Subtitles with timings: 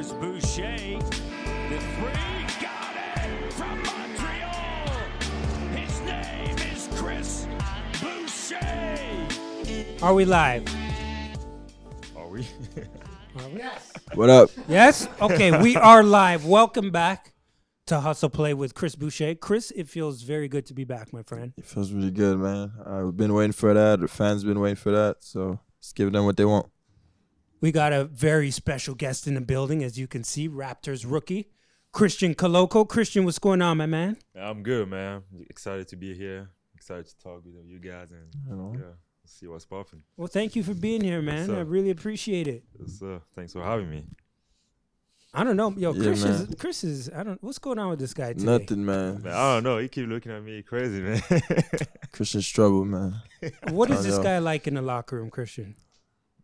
[0.00, 0.76] Here's Boucher.
[0.78, 2.46] The three.
[2.58, 4.88] Got it from Montreal.
[5.76, 7.46] His name is Chris
[8.00, 9.28] Boucher.
[10.02, 10.66] Are we live?
[12.16, 12.48] Are we?
[13.54, 13.92] Yes.
[14.14, 14.48] What up?
[14.68, 15.06] Yes?
[15.20, 16.46] Okay, we are live.
[16.46, 17.34] Welcome back
[17.84, 19.34] to Hustle Play with Chris Boucher.
[19.34, 21.52] Chris, it feels very good to be back, my friend.
[21.58, 22.72] It feels really good, man.
[22.86, 24.00] I've been waiting for that.
[24.00, 25.16] The fans been waiting for that.
[25.20, 26.70] So let's give them what they want.
[27.60, 31.50] We got a very special guest in the building, as you can see, Raptors rookie,
[31.92, 32.88] Christian Koloko.
[32.88, 34.16] Christian, what's going on, my man?
[34.34, 35.22] I'm good, man.
[35.50, 36.48] Excited to be here.
[36.74, 38.72] Excited to talk with you guys and Hello.
[38.74, 38.94] yeah,
[39.26, 40.02] see what's popping.
[40.16, 41.48] Well, thank you for being here, man.
[41.48, 41.58] sir.
[41.58, 42.64] I really appreciate it.
[42.80, 43.20] Yes, sir.
[43.34, 44.04] Thanks for having me.
[45.34, 46.54] I don't know, yo, Yeah, Chris is.
[46.58, 47.10] Chris is.
[47.14, 47.42] I don't.
[47.44, 48.46] What's going on with this guy today?
[48.46, 49.22] Nothing, man.
[49.22, 49.76] Man, I don't know.
[49.76, 51.22] You keep looking at me crazy, man.
[52.12, 53.20] Christian's trouble, man.
[53.68, 54.22] What is this know.
[54.22, 55.76] guy like in the locker room, Christian?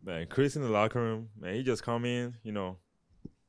[0.06, 2.78] Man, Chris in the locker room, man, he just come in, you know,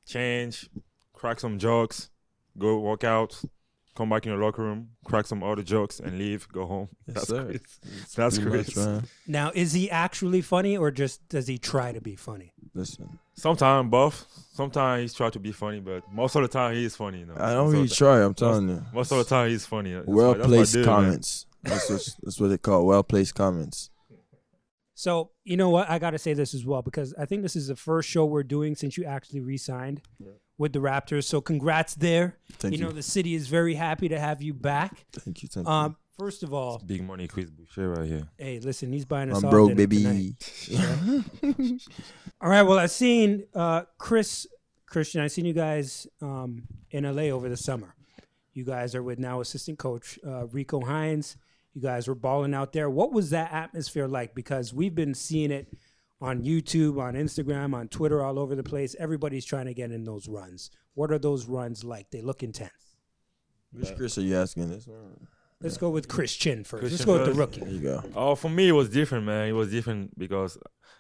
[0.06, 0.70] change,
[1.14, 2.10] crack some jokes,
[2.58, 3.40] go work out,
[3.95, 6.90] come back in the locker room, crack some other jokes, and leave, go home.
[7.08, 7.46] Yes, That's sir.
[7.46, 7.62] Chris.
[8.16, 8.78] That's Pretty much, Chris.
[8.78, 9.04] man.
[9.28, 12.54] Now, is he actually funny, or just does he try to be funny?
[12.73, 14.26] Listen, Sometimes both.
[14.54, 17.20] Sometimes he's try to be funny, but most of the time he is funny.
[17.20, 17.36] You know.
[17.38, 18.23] I don't Most of really try.
[18.23, 18.84] I'm telling you.
[18.92, 19.94] Most of the time he's funny.
[19.94, 20.86] Well what- that's what I placed do, man.
[20.88, 21.46] comments.
[21.64, 23.90] That's what, that's what they call well placed comments.
[24.98, 25.88] So you know what?
[25.92, 28.26] I got to say this as well because I think this is the first show
[28.26, 30.02] we're doing since you actually re-signed
[30.58, 31.26] with the Raptors.
[31.26, 32.38] So congrats there.
[32.54, 32.84] Thank you you.
[32.86, 35.06] know the city is very happy to have you back.
[35.12, 35.50] Thank you.
[35.50, 38.28] Thank Um, first of all, Big money Chris Boucher right here.
[38.40, 39.98] hey, listen, he's buying us I'm all broke, baby.
[39.98, 40.36] tonight.
[42.42, 42.64] All right.
[42.64, 44.48] Well, I've seen uh, Chris
[44.88, 45.22] Christian.
[45.22, 47.94] I've seen you guys um, in LA over the summer.
[48.54, 51.38] You guys are with now assistant coach uh, Rico Hines.
[51.77, 52.89] You guys were balling out there.
[52.89, 54.33] What was that atmosphere like?
[54.33, 55.71] Because we've been seeing it
[56.20, 58.95] on YouTube, on Instagram, on Twitter, all over the place.
[58.98, 60.71] Everybody's trying to get in those runs.
[60.95, 62.10] What are those runs like?
[62.10, 62.98] They look intense.
[63.71, 64.89] Which Chris are you asking this?
[65.61, 66.82] Let's go with Christian first.
[66.82, 67.60] Let's Christian go with the rookie.
[67.61, 68.04] There you go.
[68.16, 69.48] Oh, for me it was different, man.
[69.48, 70.58] It was different because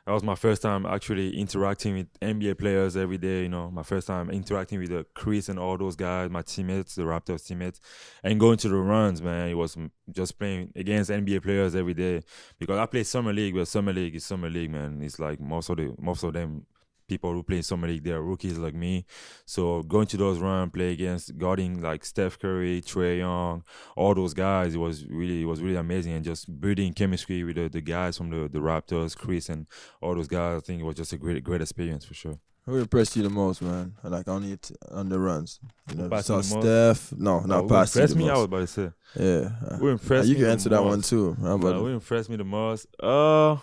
[0.07, 3.41] that was my first time actually interacting with NBA players every day.
[3.41, 6.95] You know, my first time interacting with the Chris and all those guys, my teammates,
[6.95, 7.81] the Raptors teammates,
[8.23, 9.49] and going to the runs, man.
[9.49, 9.75] It was
[10.09, 12.21] just playing against NBA players every day
[12.57, 15.01] because I play summer league, but summer league is summer league, man.
[15.01, 16.65] It's like most of the most of them
[17.07, 19.05] people who play in summer league, they're rookies like me.
[19.45, 23.63] So going to those runs, play against guarding like Steph Curry, Trae Young,
[23.95, 27.55] all those guys, it was really it was really amazing and just building chemistry with
[27.55, 29.67] the, the guys from the, the Raptors, Chris and
[30.01, 30.57] all those guys.
[30.57, 32.39] I think it was just a great great experience for sure.
[32.65, 33.93] Who impressed you the most, man?
[34.03, 35.61] Like on it on the runs.
[35.89, 36.49] You know, Passing most?
[36.51, 37.13] Steph.
[37.17, 38.91] No, Uh, not who passing impressed me, I was about to say.
[39.17, 39.49] Yeah.
[39.77, 41.37] Who impressed you me can answer that one too.
[41.41, 42.87] How about Uh, who impressed me the most?
[43.01, 43.55] Uh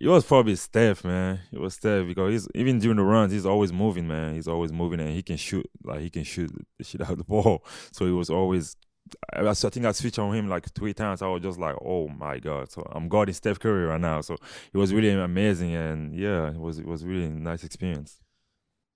[0.00, 1.40] it was probably Steph, man.
[1.52, 4.34] It was Steph because he's even during the runs, he's always moving, man.
[4.34, 7.18] He's always moving and he can shoot like he can shoot the shit out of
[7.18, 7.64] the ball.
[7.92, 8.76] So he was always.
[9.34, 11.20] I, I think I switched on him like three times.
[11.20, 12.70] I was just like, oh my god!
[12.70, 14.20] So I'm guarding Steph Curry right now.
[14.20, 14.34] So
[14.72, 18.20] it was really amazing and yeah, it was it was really a nice experience.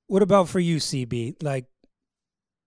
[0.06, 1.43] What about for you, CB?
[1.43, 1.67] Like,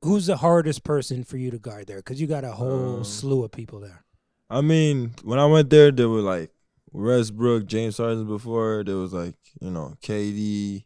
[0.03, 1.97] who's the hardest person for you to guard there?
[1.97, 4.03] Because you got a whole Um, slew of people there.
[4.49, 6.51] I mean, when I went there, there were like
[6.97, 8.83] Westbrook, James Harden before.
[8.83, 10.85] There was like, you know, KD,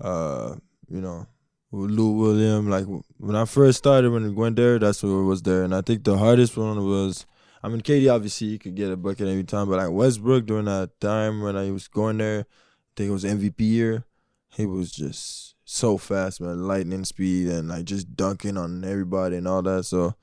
[0.00, 0.56] uh,
[0.88, 1.26] you know,
[1.70, 2.70] Lou William.
[2.70, 2.86] Like
[3.18, 5.62] when I first started, when I went there, that's what was there.
[5.64, 7.26] And I think the hardest one was,
[7.62, 10.64] I mean, KD obviously he could get a bucket every time, but like Westbrook during
[10.66, 14.04] that time when I was going there, I think it was MVP year.
[14.48, 19.46] He was just so fast, man, lightning speed and like just dunking on everybody and
[19.46, 19.84] all that.
[19.84, 20.14] So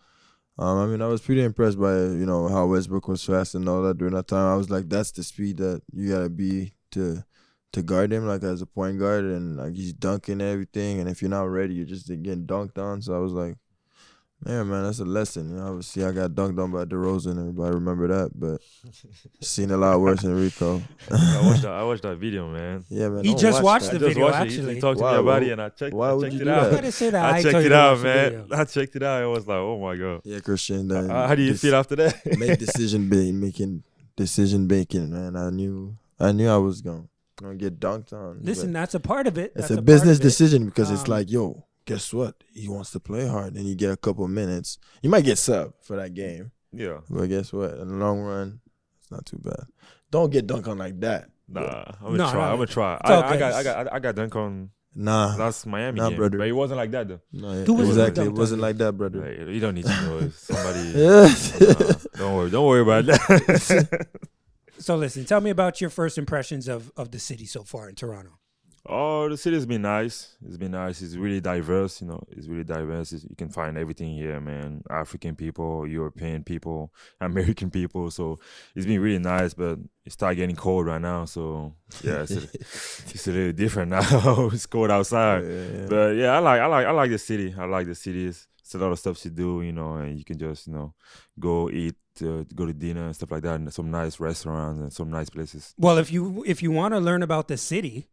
[0.58, 3.68] Um, I mean, I was pretty impressed by you know how Westbrook was fast and
[3.68, 4.48] all that during that time.
[4.48, 7.24] I was like, that's the speed that you gotta be to
[7.74, 11.00] to guard him, like as a point guard, and like he's dunking everything.
[11.00, 13.02] And if you're not ready, you're just getting dunked on.
[13.02, 13.58] So I was like,
[14.46, 15.50] man, man, that's a lesson.
[15.50, 17.40] You know, obviously I got dunked on by DeRozan.
[17.40, 18.62] Everybody remember that, but
[19.42, 20.82] seen a lot worse in Rico.
[21.12, 21.72] I watched that.
[21.72, 22.84] I watched that video, man.
[22.90, 23.24] yeah, man.
[23.24, 24.00] He don't just watch watched that.
[24.00, 24.52] the I just video, watched it.
[24.52, 24.76] He- actually.
[24.76, 25.94] He talked to Why- me about it, and I checked.
[25.94, 26.72] why I would checked you it do out.
[26.72, 26.86] that?
[26.86, 27.26] I say that.
[27.26, 28.32] I I checked it out, man.
[28.32, 28.48] video.
[28.58, 29.22] I checked it out.
[29.24, 30.22] I was like, oh my god.
[30.24, 30.92] Yeah, Christian.
[30.92, 32.38] Uh, how do you this- feel after that?
[32.38, 33.84] make decision be making
[34.16, 35.36] decision making, man.
[35.36, 37.06] I knew I knew I was gonna
[37.38, 38.40] gonna get dunked on.
[38.44, 39.54] Listen, that's a part of it.
[39.56, 42.36] it's That's a part business decision because it's Um, like, yo, guess what?
[42.54, 44.78] He wants to play hard, and you get a couple minutes.
[45.02, 47.00] You might get sub for that game, yeah.
[47.10, 47.72] but guess what?
[47.72, 48.60] In the long run,
[49.02, 49.66] it's not too bad.
[50.12, 51.30] Don't get dunked on like that.
[51.48, 52.34] Nah, I'm gonna No, try.
[52.34, 52.96] no, I'm gonna try.
[52.96, 56.18] it's I, I got, I got, I got dunk on Nah, that's Miami Nah, game,
[56.20, 56.38] brother.
[56.38, 57.20] but it wasn't like that though.
[57.32, 58.24] no, Who was exactly.
[58.26, 58.62] dunked It wasn't you?
[58.62, 59.20] like that, brother.
[59.28, 60.80] Like, you don't need to know if somebody.
[60.96, 61.34] Yeah.
[62.14, 62.50] Nah, don't worry.
[62.52, 64.08] Don't worry about that.
[64.80, 67.96] So listen, tell me about your first impressions of of the city so far in
[67.96, 68.32] Toronto.
[68.86, 70.36] Oh, the city's been nice.
[70.46, 71.02] It's been nice.
[71.02, 72.02] It's really diverse.
[72.02, 73.14] You know, it's really diverse.
[73.14, 74.84] It's, you can find everything here, man.
[74.90, 78.12] African people, European people, American people.
[78.12, 78.40] So
[78.76, 79.54] it's been really nice.
[79.54, 81.24] But it started getting cold right now.
[81.24, 84.50] So yeah, it's a, it's a little different now.
[84.54, 85.46] it's cold outside.
[85.46, 85.86] Yeah.
[85.88, 87.56] But yeah, I like I like I like the city.
[87.58, 88.28] I like the city.
[88.28, 90.96] It's, a lot of stuff to do, you know, and you can just you know
[91.40, 94.92] go eat, uh, go to dinner and stuff like that, and some nice restaurants and
[94.92, 95.76] some nice places.
[95.78, 98.08] Well, if you if you want to learn about the city,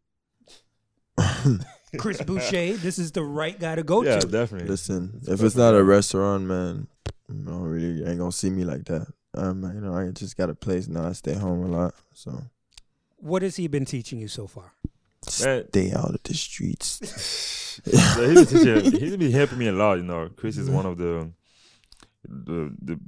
[1.99, 4.27] Chris Boucher, this is the right guy to go yeah, to.
[4.27, 4.69] definitely.
[4.69, 6.87] Listen, if it's not a restaurant, man,
[7.29, 9.07] you know, really you ain't gonna see me like that.
[9.35, 11.09] Um, you know, I just got a place now.
[11.09, 12.43] I stay home a lot, so
[13.17, 14.73] What has he been teaching you so far?
[15.45, 15.67] Man.
[15.69, 17.01] stay out of the streets.
[17.85, 19.95] so he's, teaching- he's been helping me a lot.
[19.95, 21.31] You know, Chris is one of the
[22.25, 23.01] the the.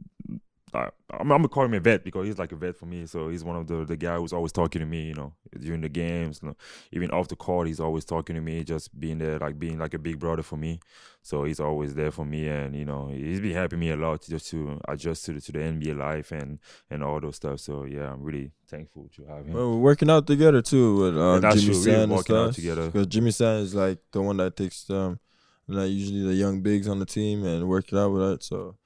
[0.75, 3.07] I, I'm, I'm gonna call him a vet because he's like a vet for me.
[3.07, 5.03] So he's one of the the guy who's always talking to me.
[5.03, 6.57] You know, during the games, you know,
[6.93, 9.95] even off the court, he's always talking to me, just being there, like being like
[9.95, 10.81] a big brother for me.
[11.23, 14.23] So he's always there for me, and you know, he's been helping me a lot
[14.23, 16.59] just to adjust to the, to the NBA life and
[16.91, 17.61] and all those stuff.
[17.61, 19.53] So yeah, I'm really thankful to have him.
[19.53, 21.75] Well, we're working out together too with um, Jimmy true.
[21.75, 22.55] We're San and working out stuff.
[22.57, 22.87] together.
[22.87, 25.21] Because Jimmy Sann is like the one that takes um,
[25.69, 28.43] like usually the young bigs on the team and working out with it.
[28.43, 28.77] So,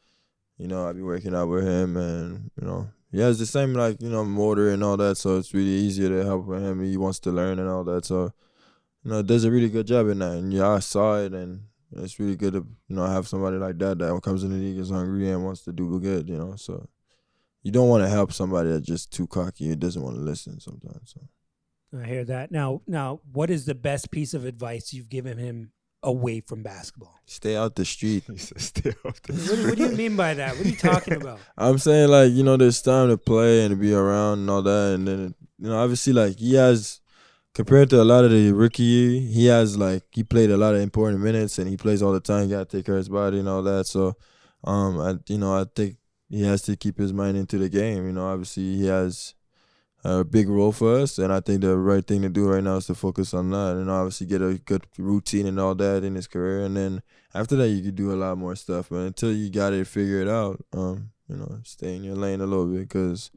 [0.58, 3.74] you know, I be working out with him, and you know, he has the same
[3.74, 5.16] like you know motor and all that.
[5.16, 6.82] So it's really easier to help with him.
[6.84, 8.04] He wants to learn and all that.
[8.04, 8.32] So,
[9.04, 10.32] you know, does a really good job in that.
[10.32, 11.62] And yeah, I saw it, and
[11.92, 14.78] it's really good to you know have somebody like that that comes in the league
[14.78, 16.28] is hungry and wants to do good.
[16.28, 16.88] You know, so.
[17.62, 19.72] You don't want to help somebody that's just too cocky.
[19.72, 21.16] It doesn't want to listen sometimes.
[21.16, 21.98] So.
[22.00, 22.52] I hear that.
[22.52, 25.72] Now, now, what is the best piece of advice you've given him
[26.06, 27.12] away from basketball?
[27.26, 28.24] Stay out the street.
[28.30, 30.56] He said, "Stay off the What, do- what do you mean by that?
[30.56, 31.40] What are you talking about?
[31.58, 34.62] I'm saying like you know there's time to play and to be around and all
[34.62, 37.00] that, and then you know obviously like he has
[37.54, 40.80] compared to a lot of the rookie, he has like he played a lot of
[40.80, 42.44] important minutes and he plays all the time.
[42.44, 43.86] He got to take care of his body and all that.
[43.86, 44.14] So,
[44.64, 45.96] um, I you know I think
[46.28, 48.06] he has to keep his mind into the game.
[48.06, 49.34] You know, obviously he has
[50.06, 52.76] a big role for us, and I think the right thing to do right now
[52.76, 56.14] is to focus on that and obviously get a good routine and all that in
[56.14, 57.02] his career, and then
[57.34, 58.88] after that you could do a lot more stuff.
[58.88, 62.46] But until you got it figured out, um, you know, stay in your lane a
[62.46, 63.32] little bit because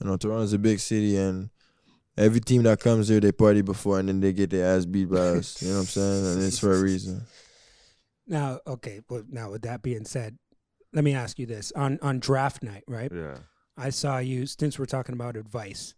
[0.00, 1.50] you know Toronto's a big city and.
[2.18, 5.10] Every team that comes here, they party before, and then they get their ass beat
[5.10, 5.60] by us.
[5.60, 6.26] You know what I'm saying?
[6.26, 7.20] And it's for a reason.
[8.26, 9.02] Now, okay.
[9.08, 10.38] Well, now with that being said,
[10.92, 13.12] let me ask you this: on on draft night, right?
[13.14, 13.36] Yeah.
[13.76, 14.46] I saw you.
[14.46, 15.94] Since we're talking about advice,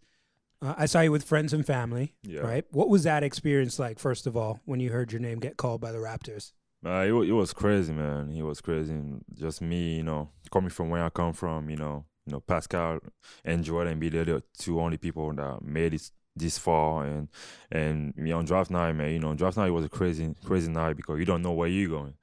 [0.61, 2.41] uh, I saw you with friends and family, Yeah.
[2.41, 2.65] right?
[2.71, 3.99] What was that experience like?
[3.99, 6.51] First of all, when you heard your name get called by the Raptors.
[6.85, 8.31] Uh, it, it was crazy, man.
[8.31, 8.93] It was crazy.
[8.93, 12.39] And Just me, you know, coming from where I come from, you know, you know,
[12.41, 12.99] Pascal
[13.43, 17.27] and Jordan be the two only people that made it this far, and
[17.71, 19.11] and me on draft night, man.
[19.11, 21.89] You know, draft night was a crazy, crazy night because you don't know where you're
[21.89, 22.13] going.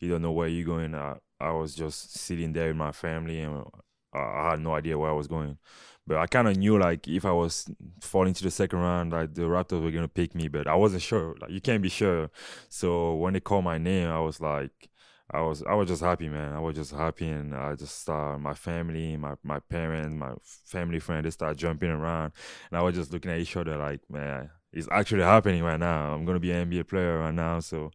[0.00, 0.94] You don't know where you're going.
[0.94, 3.64] I, I was just sitting there with my family, and
[4.12, 5.58] I, had no idea where I was going.
[6.06, 9.34] But I kind of knew like if I was falling to the second round, like
[9.34, 11.36] the Raptors were gonna pick me, but I wasn't sure.
[11.40, 12.30] Like you can't be sure.
[12.68, 14.90] So when they called my name, I was like,
[15.32, 16.52] I was I was just happy, man.
[16.52, 20.98] I was just happy, and I just uh, my family, my my parents, my family
[20.98, 22.32] friend, they start jumping around,
[22.70, 26.12] and I was just looking at each other like, man, it's actually happening right now.
[26.12, 27.92] I'm gonna be an NBA player right now, so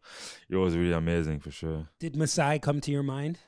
[0.48, 1.88] it was really amazing for sure.
[1.98, 3.38] Did Masai come to your mind?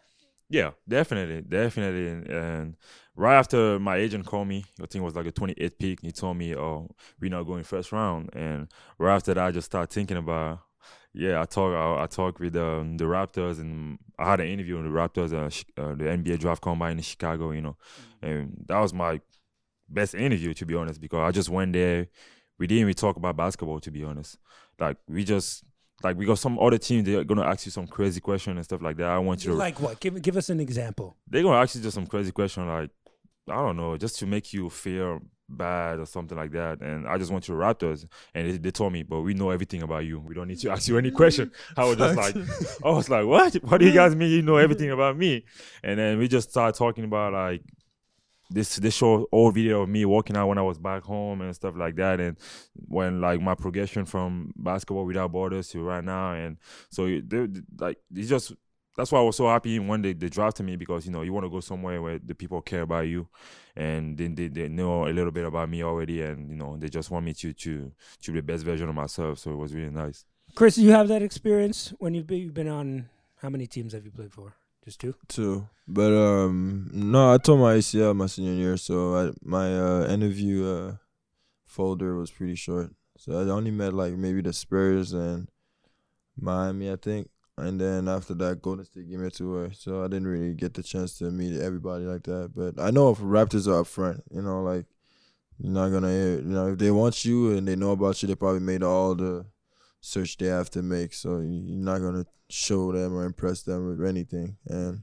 [0.50, 2.08] Yeah, definitely, definitely.
[2.08, 2.76] And, and
[3.14, 6.00] right after my agent called me, I think it was like a 28th pick.
[6.00, 6.88] He told me, "Oh,
[7.20, 10.60] we're not going first round." And right after that, I just started thinking about,
[11.12, 14.76] yeah, I talk I, I talk with um, the Raptors, and I had an interview
[14.76, 17.50] with the Raptors, uh, uh, the NBA draft combine in Chicago.
[17.50, 17.76] You know,
[18.22, 19.20] and that was my
[19.88, 22.08] best interview to be honest, because I just went there.
[22.58, 24.38] We didn't even talk about basketball to be honest.
[24.80, 25.64] Like we just
[26.02, 28.82] like we got some other team they're gonna ask you some crazy question and stuff
[28.82, 29.08] like that.
[29.08, 30.00] I want you to Like what?
[30.00, 31.16] Give give us an example.
[31.28, 32.90] they're gonna ask you just some crazy question like
[33.50, 36.82] I don't know, just to make you feel bad or something like that.
[36.82, 39.48] And I just went to the Raptors and they, they told me, but we know
[39.48, 40.20] everything about you.
[40.20, 41.50] We don't need to ask you any question.
[41.74, 42.36] I was just like,
[42.84, 43.54] I was like, what?
[43.64, 45.46] What do you guys mean you know everything about me?
[45.82, 47.62] And then we just started talking about like
[48.50, 51.54] this they show old video of me walking out when I was back home and
[51.54, 52.36] stuff like that, and
[52.74, 56.56] when like my progression from basketball without borders to right now, and
[56.90, 58.52] so they, like it's just
[58.96, 61.32] that's why I was so happy when they, they drafted me because you know you
[61.32, 63.28] want to go somewhere where the people care about you,
[63.76, 66.88] and then they, they know a little bit about me already, and you know they
[66.88, 69.38] just want me to to to be the best version of myself.
[69.38, 70.24] So it was really nice.
[70.54, 73.08] Chris, you have that experience when you've been, you've been on.
[73.36, 74.56] How many teams have you played for?
[74.88, 75.14] Just two.
[75.28, 80.06] Two, but um, no, I tore my ACL my senior year, so I, my uh,
[80.08, 80.92] interview uh,
[81.66, 82.94] folder was pretty short.
[83.18, 85.46] So I only met like maybe the Spurs and
[86.40, 87.28] Miami, I think,
[87.58, 89.70] and then after that, Golden State gave me a tour.
[89.74, 92.52] So I didn't really get the chance to meet everybody like that.
[92.56, 94.86] But I know if Raptors are up front, you know, like
[95.58, 98.36] you're not gonna, you know, if they want you and they know about you, they
[98.36, 99.44] probably made all the
[100.00, 101.14] search they have to make.
[101.14, 104.56] So you're not gonna show them or impress them with anything.
[104.66, 105.02] And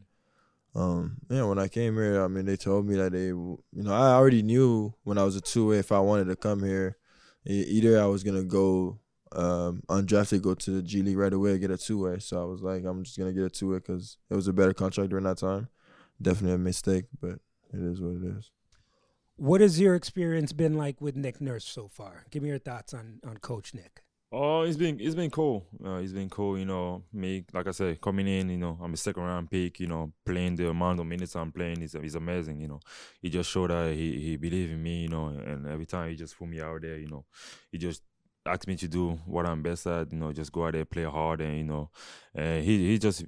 [0.74, 3.94] um, yeah, when I came here, I mean, they told me that they, you know,
[3.94, 6.98] I already knew when I was a two way if I wanted to come here,
[7.46, 9.00] either I was gonna go
[9.32, 12.20] um, undrafted, go to the G League right away, get a two way.
[12.20, 14.54] So I was like, I'm just gonna get a two way because it was a
[14.54, 15.70] better contract during that time.
[16.22, 17.40] Definitely a mistake, but
[17.74, 18.52] it is what it is.
[19.38, 22.26] What has your experience been like with Nick Nurse so far?
[22.32, 24.05] Give me your thoughts on on Coach Nick.
[24.38, 25.66] Oh, it's been it's been cool.
[25.82, 27.04] Uh, it's been cool, you know.
[27.14, 29.80] Me, like I said, coming in, you know, I'm a second round pick.
[29.80, 32.60] You know, playing the amount of minutes I'm playing is is amazing.
[32.60, 32.80] You know,
[33.22, 35.04] he just showed that he he believed in me.
[35.04, 37.24] You know, and every time he just put me out there, you know,
[37.72, 38.04] he just
[38.46, 40.12] asked me to do what I'm best at.
[40.12, 41.90] You know, just go out there, play hard, and you know,
[42.34, 43.24] and he he just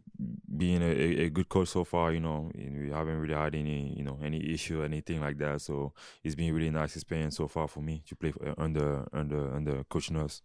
[0.57, 2.11] being a, a, good coach so far.
[2.11, 5.61] You know, and we haven't really had any you know any issue anything like that.
[5.61, 9.85] So it's been really nice experience so far for me to play under under under
[9.85, 10.41] Coach Nurse.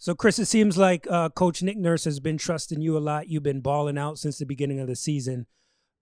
[0.00, 3.28] So, Chris, it seems like uh, Coach Nick Nurse has been trusting you a lot.
[3.28, 5.44] You've been balling out since the beginning of the season.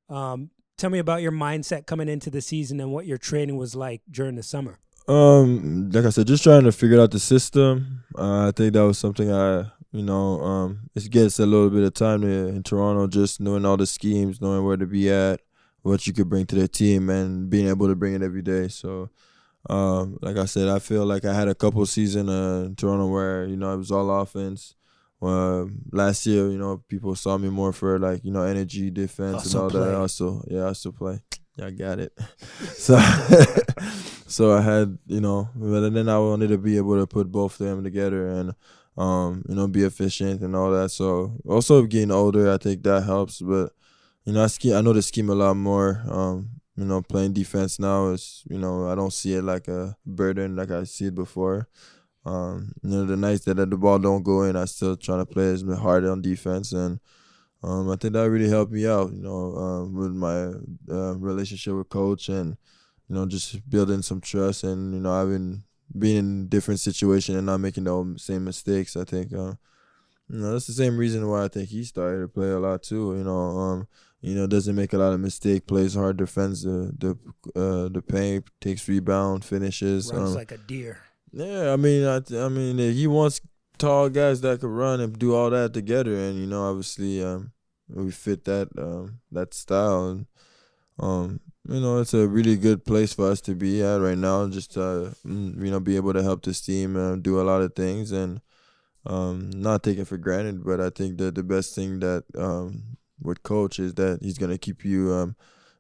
[0.09, 3.75] Um, tell me about your mindset coming into the season and what your training was
[3.75, 4.78] like during the summer.
[5.09, 8.05] Um, like I said, just trying to figure out the system.
[8.17, 11.83] Uh, I think that was something I, you know, um, it gets a little bit
[11.83, 15.40] of time to, in Toronto, just knowing all the schemes, knowing where to be at,
[15.83, 18.69] what you could bring to the team, and being able to bring it every day.
[18.69, 19.11] So,
[19.69, 23.07] um, like I said, I feel like I had a couple season uh, in Toronto
[23.09, 24.75] where you know it was all offense.
[25.21, 29.47] Uh, last year, you know, people saw me more for like you know energy, defense,
[29.47, 29.81] and all play.
[29.81, 29.95] that.
[29.95, 31.21] Also, yeah, I still play.
[31.57, 32.12] Yeah, I got it.
[32.75, 32.99] so,
[34.27, 37.61] so I had you know, but then I wanted to be able to put both
[37.61, 38.55] of them together and
[38.99, 40.91] um, you know, be efficient and all that.
[40.91, 43.41] So also getting older, I think that helps.
[43.41, 43.73] But
[44.25, 46.03] you know, I ski, I know the scheme a lot more.
[46.09, 49.97] Um, you know, playing defense now is you know I don't see it like a
[50.07, 51.69] burden like I see it before.
[52.25, 55.27] Um, you know, the nights that the ball don't go in, I still trying to
[55.27, 57.01] play as hard on defense, and
[57.65, 59.13] um, I think that really helped me out.
[59.13, 60.53] You know, um, with my
[60.95, 62.57] uh, relationship with coach, and
[63.09, 65.65] you know, just building some trust, and you know, I've been
[65.99, 68.97] being in different situation and not making the same mistakes.
[68.97, 69.55] I think, uh,
[70.29, 72.83] you know, that's the same reason why I think he started to play a lot
[72.85, 73.17] too.
[73.17, 73.89] You know, um,
[74.21, 77.11] you know, doesn't make a lot of mistake, plays hard, defends the the
[77.61, 80.13] uh, the paint, takes rebound, finishes.
[80.13, 80.99] Runs um, like a deer.
[81.33, 83.41] yeah, I mean, I, I mean, he wants
[83.79, 87.53] tall guys that could run and do all that together, and you know, obviously, um,
[87.89, 90.27] we fit that um that style, and
[90.99, 94.49] um, you know, it's a really good place for us to be at right now.
[94.49, 97.63] Just uh, mm, you know, be able to help this team uh, do a lot
[97.63, 98.41] of things, and
[99.07, 100.65] um, not take it for granted.
[100.65, 104.59] But I think that the best thing that um with coach is that he's gonna
[104.59, 105.37] keep you um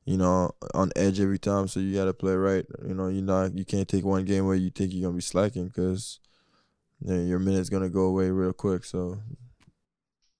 [0.08, 1.68] you know, on edge every time.
[1.68, 2.64] So you got to play right.
[2.82, 5.20] You know, you not you can't take one game where you think you're gonna be
[5.20, 6.18] slacking because
[7.04, 8.84] you know, your minute's gonna go away real quick.
[8.86, 9.18] So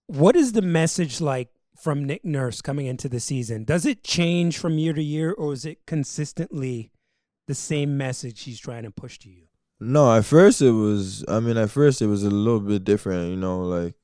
[0.06, 3.64] What is the message like from Nick Nurse coming into the season?
[3.64, 6.90] Does it change from year to year, or is it consistently
[7.46, 9.42] the same message he's trying to push to you?
[9.80, 11.26] no, at first it was.
[11.28, 13.28] I mean, at first it was a little bit different.
[13.28, 13.96] You know, like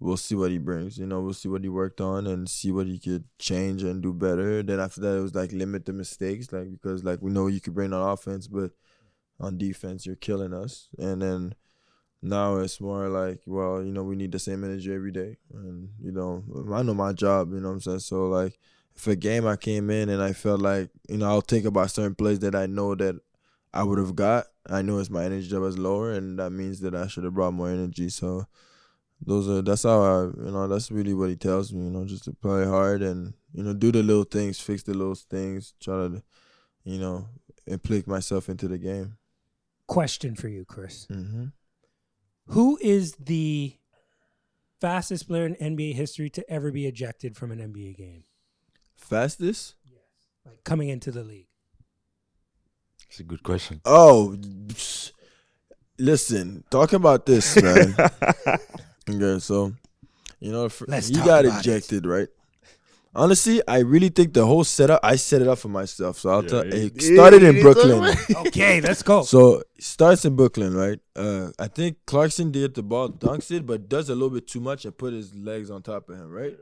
[0.00, 0.98] we'll see what he brings.
[0.98, 4.02] You know, we'll see what he worked on and see what he could change and
[4.02, 4.62] do better.
[4.62, 7.60] Then after that, it was like limit the mistakes, like because like we know you
[7.60, 8.72] could bring on offense, but
[9.40, 10.88] on defense you're killing us.
[10.98, 11.54] And then
[12.22, 15.90] now it's more like, well, you know, we need the same energy every day, and
[16.02, 17.52] you know, I know my job.
[17.52, 18.00] You know what I'm saying?
[18.00, 18.58] So like,
[18.96, 21.90] if a game I came in and I felt like, you know, I'll think about
[21.90, 23.20] certain plays that I know that
[23.72, 24.46] I would have got.
[24.70, 27.34] I know it's my energy that was lower, and that means that I should have
[27.34, 28.08] brought more energy.
[28.08, 28.46] So
[29.26, 31.84] those are that's how I, you know, that's really what he tells me.
[31.84, 34.94] You know, just to play hard and you know do the little things, fix the
[34.94, 36.22] little things, try to,
[36.84, 37.28] you know,
[37.66, 39.16] implique myself into the game.
[39.86, 41.06] Question for you, Chris.
[41.06, 41.46] hmm
[42.48, 43.76] Who is the
[44.80, 48.24] fastest player in NBA history to ever be ejected from an NBA game?
[48.96, 49.74] Fastest?
[49.90, 50.00] Yes.
[50.44, 51.48] Like coming into the league.
[53.08, 53.80] It's a good question.
[53.84, 54.36] Oh,
[55.98, 57.94] listen, talking about this, man.
[59.08, 59.72] okay, so
[60.40, 61.60] you know, fr- Let's you talk got about it.
[61.68, 62.28] ejected, right?
[63.16, 66.18] Honestly, I really think the whole setup, I set it up for myself.
[66.18, 66.66] So I'll Yeah, tell.
[66.66, 68.02] you- It started in Brooklyn.
[68.46, 69.22] Okay, let's go.
[69.22, 70.98] So starts in Brooklyn, right?
[71.14, 74.58] Uh, I think Claxton did the ball, dunks it, but does a little bit too
[74.60, 76.58] much and put his legs on top of him, right?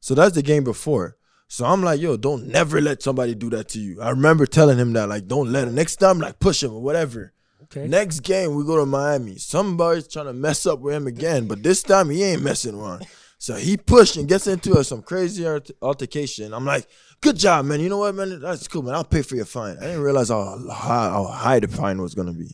[0.00, 1.16] So that's the game before.
[1.46, 4.00] So I'm like, yo, don't never let somebody do that to you.
[4.00, 5.74] I remember telling him that, like, don't let him.
[5.76, 7.32] Next time, like, push him or whatever.
[7.64, 7.86] Okay.
[7.86, 9.36] Next game, we go to Miami.
[9.36, 13.06] Somebody's trying to mess up with him again, but this time he ain't messing around.
[13.38, 15.46] So he pushed and gets into a, some crazy
[15.80, 16.54] altercation.
[16.54, 16.86] I'm like,
[17.20, 17.80] good job, man.
[17.80, 18.40] You know what, man?
[18.40, 18.94] That's cool, man.
[18.94, 19.76] I'll pay for your fine.
[19.78, 22.50] I didn't realize how high, how high the fine was gonna be.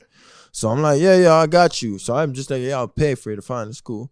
[0.53, 1.99] So I'm like, yeah, yeah, I got you.
[1.99, 3.69] So I'm just like, yeah, I'll pay for the fine.
[3.69, 4.11] It's cool.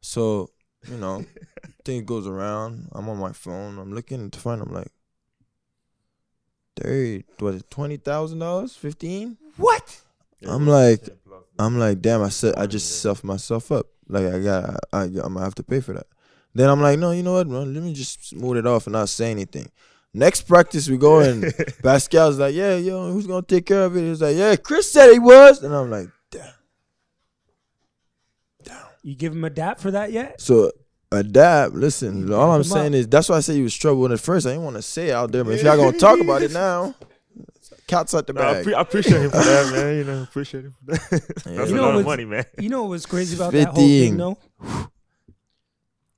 [0.00, 0.50] So
[0.90, 1.24] you know,
[1.84, 2.88] thing goes around.
[2.92, 3.78] I'm on my phone.
[3.78, 4.60] I'm looking at the fine.
[4.60, 4.92] I'm like,
[6.76, 8.76] thirty, it Twenty thousand dollars?
[8.76, 9.38] Fifteen?
[9.56, 10.02] What?
[10.46, 11.08] I'm like,
[11.58, 13.86] I'm like, damn, I said I just self myself up.
[14.08, 16.06] Like I got, I, I, I'm gonna have to pay for that.
[16.54, 17.74] Then I'm like, no, you know what, man?
[17.74, 19.68] Let me just smooth it off and not say anything.
[20.12, 21.42] Next practice we go and
[21.82, 24.02] Pascal's like, yeah, yo, who's gonna take care of it?
[24.02, 26.52] He's like, yeah, Chris said he was, and I'm like, damn.
[28.62, 28.76] damn.
[29.02, 30.40] You give him a dap for that yet?
[30.40, 30.70] So
[31.10, 31.74] adapt.
[31.74, 32.94] Listen, all I'm saying up.
[32.94, 34.46] is that's why I say he was trouble at first.
[34.46, 36.52] I didn't want to say it out there, but if y'all gonna talk about it
[36.52, 36.94] now,
[37.86, 39.96] cat's out the No, I, pre- I appreciate him for that, man.
[39.96, 41.10] You know, appreciate him for that.
[41.44, 42.44] That's You a know lot of money, man.
[42.58, 44.16] You know what was crazy about that whole thing, 15.
[44.16, 44.38] though?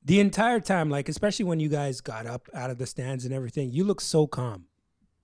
[0.04, 3.34] The entire time, like especially when you guys got up out of the stands and
[3.34, 4.66] everything, you look so calm.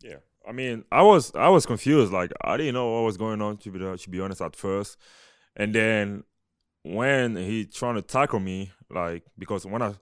[0.03, 0.16] Yeah,
[0.47, 2.12] I mean, I was I was confused.
[2.12, 3.59] Like I didn't know what was going on.
[3.59, 4.97] To be to be honest, at first,
[5.57, 6.25] and then
[6.83, 9.95] when he trying to tackle me, like because when I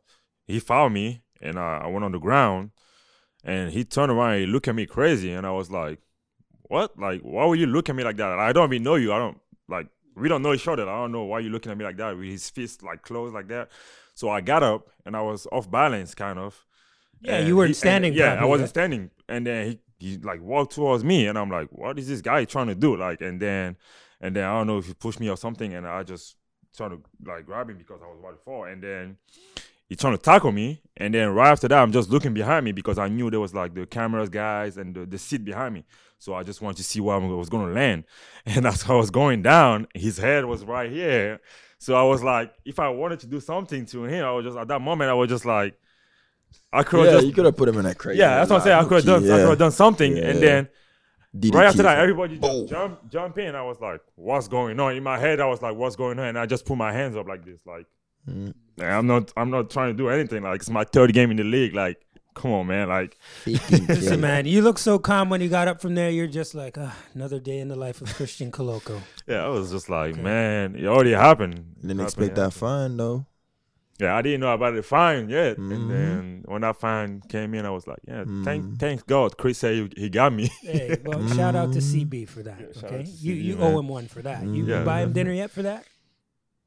[0.47, 2.71] he fouled me and I, I went on the ground,
[3.45, 5.99] and he turned around and he looked at me crazy, and I was like,
[6.71, 6.99] "What?
[6.99, 8.39] Like, why would you look at me like that?
[8.39, 9.13] I don't even know you.
[9.13, 10.89] I don't like we don't know each other.
[10.89, 13.35] I don't know why you looking at me like that with his fist like closed
[13.35, 13.71] like that."
[14.15, 16.65] So I got up and I was off balance, kind of.
[17.23, 20.17] Yeah, And you weren't he- and- standing Yeah, I wasn't standing, and then he he
[20.19, 22.97] like walked towards me, and I'm like, what is this guy trying to do?
[22.97, 23.77] Like, and then
[24.23, 26.37] and then I don't know if he pushed me or something, and I just
[26.77, 29.17] trying to like grab him because I was about to fall, and then
[29.91, 32.71] he trying to tackle me, and then right after that, I'm just looking behind me
[32.71, 35.85] because I knew there was like the cameras guys and the, the seat behind me,
[36.19, 38.05] so I just wanted to see where I was gonna land,
[38.47, 41.41] and as I was going down, his head was right here.
[41.79, 44.57] So I was like, if I wanted to do something to him, I was just
[44.57, 45.77] at that moment, I was just like,
[46.73, 48.21] I could have yeah, just you could have put him in that crazy.
[48.21, 48.79] yeah, that's what I'm saying.
[48.79, 49.25] I could have done.
[49.25, 50.69] I could have done something, and then
[51.37, 51.55] DDT.
[51.55, 53.57] right after that, everybody just jump jump in.
[53.57, 56.27] I was like, "What's going on?" In my head, I was like, "What's going on?"
[56.27, 57.87] And I just put my hands up like this, like,
[58.29, 58.55] Mm.
[58.81, 60.43] "I'm not, I'm not trying to do anything.
[60.43, 61.75] Like, it's my third game in the league.
[61.75, 62.01] Like,
[62.35, 62.89] come on, man.
[62.89, 66.11] Like, Listen, man, you look so calm when you got up from there.
[66.11, 69.01] You're just like, ah, another day in the life of Christian Koloko.
[69.27, 71.55] yeah, I was just like, man, it already happened.
[71.81, 73.27] Didn't Happened, expect that fine though.
[73.99, 75.75] Yeah, I didn't know about the fine yet, Mhm.
[75.75, 78.45] and then when that fine came in, I was like, "Yeah, Mhm.
[78.45, 80.49] thank, thanks God." Chris said he, he got me.
[80.63, 82.61] Hey, well, shout out to CB for that.
[82.61, 83.75] Yeah, okay, you CB, you man.
[83.75, 84.43] owe him one for that.
[84.43, 85.13] You, Yeah, you buy him yeah.
[85.13, 85.85] dinner yet for that?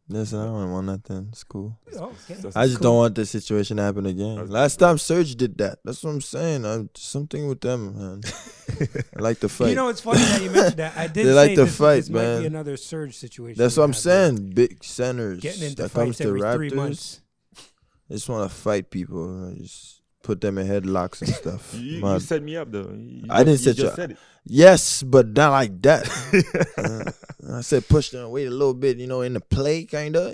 [0.09, 1.29] Listen, I don't want nothing.
[1.31, 1.79] It's cool.
[1.87, 2.33] Okay.
[2.35, 2.83] That's- I just cool.
[2.91, 4.47] don't want this situation to happen again.
[4.49, 5.79] Last time Serge did that.
[5.85, 6.65] That's what I'm saying.
[6.65, 8.21] I'm something with them, man.
[9.17, 9.69] I like to fight.
[9.69, 10.97] You know, it's funny that you mentioned that.
[10.97, 12.45] I did They say like to this, fight, this might be man.
[12.47, 13.57] another Serge situation.
[13.57, 14.01] That's what I'm have here.
[14.01, 14.49] saying.
[14.51, 16.75] Big centers Getting into that comes to every three Raptors.
[16.75, 17.21] months.
[18.09, 19.51] I just want to fight people.
[19.51, 21.73] I just put them in headlocks and stuff.
[21.77, 22.89] You, My- you set me up though.
[22.91, 23.95] You I didn't just- set you you just up.
[23.97, 24.17] said it.
[24.45, 26.07] yes, but not like that.
[27.45, 30.15] Uh, I said push them, wait a little bit, you know, in the play, kind
[30.15, 30.33] of.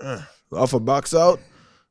[0.00, 1.38] Uh, off a box out.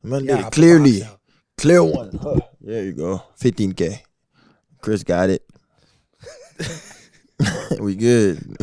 [0.04, 1.04] Man, Yeah, did it clearly.
[1.04, 1.20] out.
[1.58, 2.10] Clear one.
[2.22, 2.40] Huh.
[2.60, 3.22] There you go.
[3.40, 4.00] 15K.
[4.82, 5.46] Chris got it.
[7.80, 8.58] we good.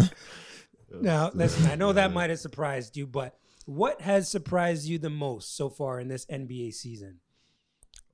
[1.00, 5.10] Now, listen, I know that might have surprised you, but what has surprised you the
[5.10, 7.20] most so far in this NBA season?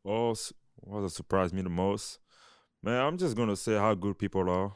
[0.04, 2.18] Was what surprised me the most?
[2.82, 4.72] Man, I'm just gonna say how good people are.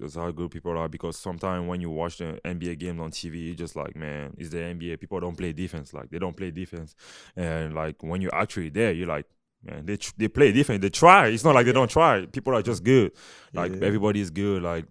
[0.00, 0.88] just how good people are.
[0.88, 4.48] Because sometimes when you watch the NBA games on TV, you just like, man, it's
[4.50, 4.98] the NBA.
[5.00, 5.92] People don't play defense.
[5.92, 6.94] Like they don't play defense,
[7.36, 9.26] and like when you're actually there, you're like.
[9.62, 10.80] Man, they tr- they play defense.
[10.80, 11.26] They try.
[11.26, 12.24] It's not like they don't try.
[12.24, 13.12] People are just good.
[13.52, 13.84] Like Yeah.
[13.88, 14.62] everybody is good.
[14.62, 14.86] Like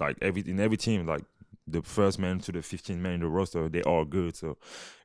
[0.00, 1.06] like every in every team.
[1.06, 1.22] Like
[1.70, 4.36] the first man to the 15 man in the roster, they all good.
[4.36, 4.56] So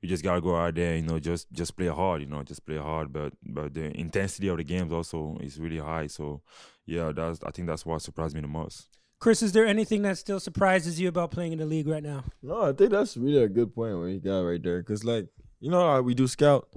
[0.02, 2.66] you just gotta go out there, you know, just just play hard, you know, just
[2.66, 3.12] play hard.
[3.12, 6.08] But but the intensity of the games also is really high.
[6.08, 6.42] So
[6.86, 8.88] yeah, that's I think that's what surprised me the most.
[9.20, 12.26] Chris, is there anything that still surprises you about playing in the league right now?
[12.42, 14.84] No, I think that's really a good point what you got right there.
[14.84, 15.28] Cause like
[15.60, 16.68] you know how we do scout.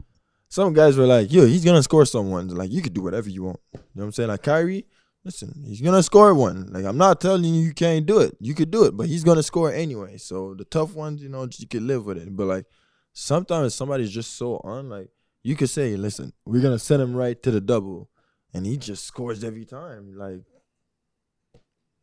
[0.49, 3.43] Some guys were like, "Yo, he's gonna score someone." Like you could do whatever you
[3.43, 3.59] want.
[3.75, 4.29] You know what I'm saying?
[4.29, 4.87] Like Kyrie,
[5.27, 6.69] listen, he's gonna score one.
[6.73, 8.37] Like I'm not telling you you can't do it.
[8.41, 10.17] You could do it, but he's gonna score anyway.
[10.19, 12.35] So the tough ones, you know, you could live with it.
[12.35, 12.67] But like
[13.13, 14.89] sometimes somebody's just so on.
[14.89, 15.09] Like
[15.43, 18.09] you could say, "Listen, we're gonna send him right to the double,"
[18.55, 20.15] and he just scores every time.
[20.17, 20.45] Like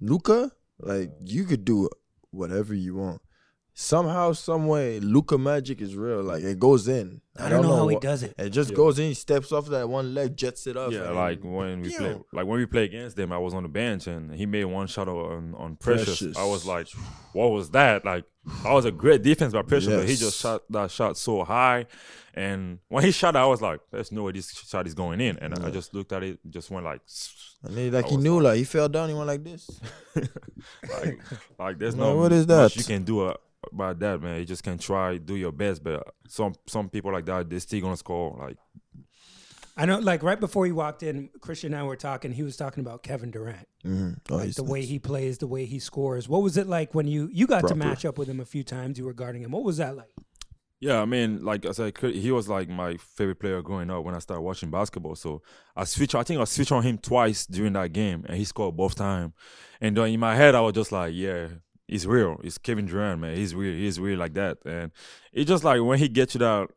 [0.02, 1.90] Luka, like you could do
[2.32, 3.22] whatever you want.
[3.76, 6.22] Somehow, some way, Luka magic is real.
[6.22, 7.22] Like it goes in.
[7.40, 8.36] I don't know how he does it.
[8.38, 8.76] It just Yeah.
[8.76, 9.08] goes in.
[9.08, 10.92] He steps off that one leg, jets it up.
[10.92, 13.70] Yeah, like when we play, like when we play against them, I was on the
[13.70, 16.20] bench and he made one shot on on Precious.
[16.20, 16.38] Precious.
[16.38, 16.88] I was like,
[17.34, 18.06] what was that?
[18.06, 18.26] Like
[18.64, 21.88] that was a great defense by Precious, but he just shot that shot so high.
[22.36, 25.20] And when he shot, it, I was like, there's no way this shot is going
[25.22, 25.38] in.
[25.40, 27.02] And I just looked at it, just went like,
[27.64, 29.10] And then, like I he knew, like- like he fell down.
[29.10, 29.68] He went like this.
[30.16, 31.20] like,
[31.60, 32.76] like there's Man, no what is that?
[32.76, 33.34] you can do uh,
[33.72, 34.40] about that, man.
[34.40, 37.82] You just can try, do your best, but some some people like that, they still
[37.82, 38.38] gonna score.
[38.40, 38.58] Like
[39.76, 42.32] I know, like right before he walked in, Christian and I were talking.
[42.32, 44.12] He was talking about Kevin Durant, Mm-hmm.
[44.32, 46.30] Oh, like he's the way he plays, the way he scores.
[46.30, 48.64] What was it like when you you got to match up with him a few
[48.64, 48.98] times?
[48.98, 49.52] You were guarding him.
[49.52, 50.14] What was that like?
[50.80, 54.16] Yeah, I mean, like I said, he was like my favorite player growing up when
[54.16, 55.16] I started watching basketball.
[55.16, 55.42] So
[55.78, 56.14] I switched.
[56.14, 59.34] I think I switched on him twice during that game, and he scored both time.
[59.80, 61.48] And then in my head, I was just like, "Yeah,
[61.94, 62.40] he's real.
[62.42, 63.36] He's Kevin Durant, man.
[63.36, 63.74] He's real.
[63.74, 64.92] He's real like that." And
[65.32, 66.70] it's just like when he gets you that,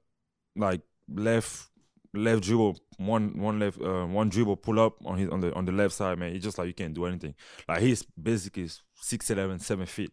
[0.54, 1.68] like left
[2.12, 5.64] left dribble, one one left uh, one dribble pull up on his on the on
[5.64, 6.34] the left side, man.
[6.34, 7.34] It's just like you can't do anything.
[7.66, 8.68] Like he's basically
[9.00, 10.12] six eleven, seven feet.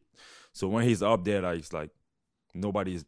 [0.54, 1.90] So when he's up there, like it's like
[2.54, 3.04] nobody's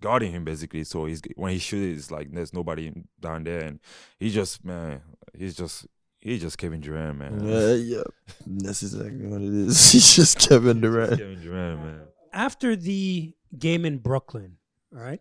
[0.00, 0.84] guarding him basically.
[0.84, 3.80] So he's when he shoots, it's like there's nobody down there, and
[4.20, 5.00] he just man,
[5.36, 5.86] he's just
[6.22, 7.44] he's just Kevin Durant, man.
[7.46, 8.02] Yeah, yeah.
[8.46, 9.92] That's exactly what it is.
[9.92, 11.18] He's just Kevin Durant.
[11.18, 12.00] Kevin Durant, man.
[12.32, 14.56] After the game in Brooklyn,
[14.94, 15.20] all right,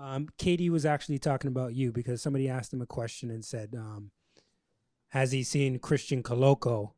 [0.00, 3.74] um, KD was actually talking about you because somebody asked him a question and said,
[3.76, 4.10] um,
[5.08, 6.92] "Has he seen Christian Koloko,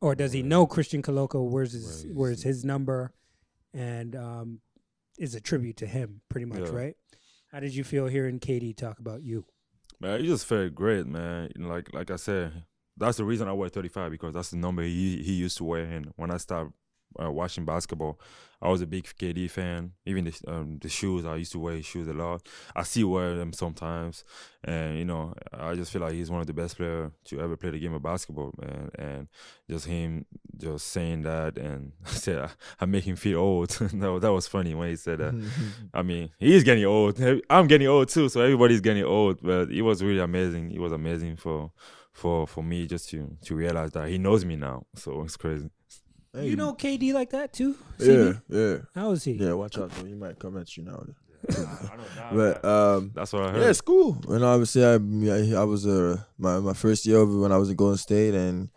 [0.00, 1.48] or does he know Christian Koloko?
[1.50, 2.14] Where's his Right.
[2.14, 3.12] Where's his number?"
[3.74, 4.60] And um,
[5.18, 6.70] is a tribute to him, pretty much, Yeah.
[6.76, 6.96] right?
[7.52, 9.44] How did you feel hearing KD talk about you?
[10.00, 11.50] Man, he just felt great, man.
[11.56, 12.64] Like like I said,
[12.96, 15.84] that's the reason I wear 35 because that's the number he he used to wear.
[15.84, 16.72] And when I started
[17.22, 18.18] uh, watching basketball,
[18.60, 19.92] I was a big KD fan.
[20.06, 22.46] Even the um, the shoes, I used to wear his shoes a lot.
[22.74, 24.24] I still wear them sometimes,
[24.64, 27.56] and you know, I just feel like he's one of the best players to ever
[27.56, 28.90] play the game of basketball, man.
[28.98, 29.28] And
[29.68, 30.24] just him
[30.56, 33.68] just saying that and said I, I make him feel old.
[33.70, 35.50] that that was funny when he said that.
[35.94, 37.20] I mean, he's getting old.
[37.50, 39.42] I'm getting old too, so everybody's getting old.
[39.42, 40.70] But it was really amazing.
[40.70, 41.72] It was amazing for
[42.12, 44.86] for for me just to to realize that he knows me now.
[44.94, 45.68] So it's crazy.
[46.36, 47.76] Hey, You know KD like that too?
[47.98, 48.38] Yeah, CD?
[48.48, 49.32] yeah, How is he?
[49.32, 49.54] yeah.
[49.54, 50.04] Watch out, though.
[50.04, 51.02] He might come at you now.
[51.48, 51.52] I
[51.96, 53.62] know But um, that's what I heard.
[53.62, 54.18] Yeah, it's cool.
[54.28, 57.70] And obviously, I I, I was uh, my my first year over when I was
[57.70, 58.68] in Golden State, and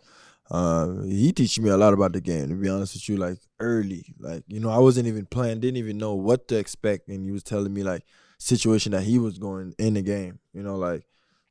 [0.50, 2.48] uh, he teach me a lot about the game.
[2.48, 5.76] To be honest with you, like early, like you know, I wasn't even playing, didn't
[5.78, 8.04] even know what to expect, and he was telling me like
[8.38, 10.38] situation that he was going in the game.
[10.54, 11.04] You know, like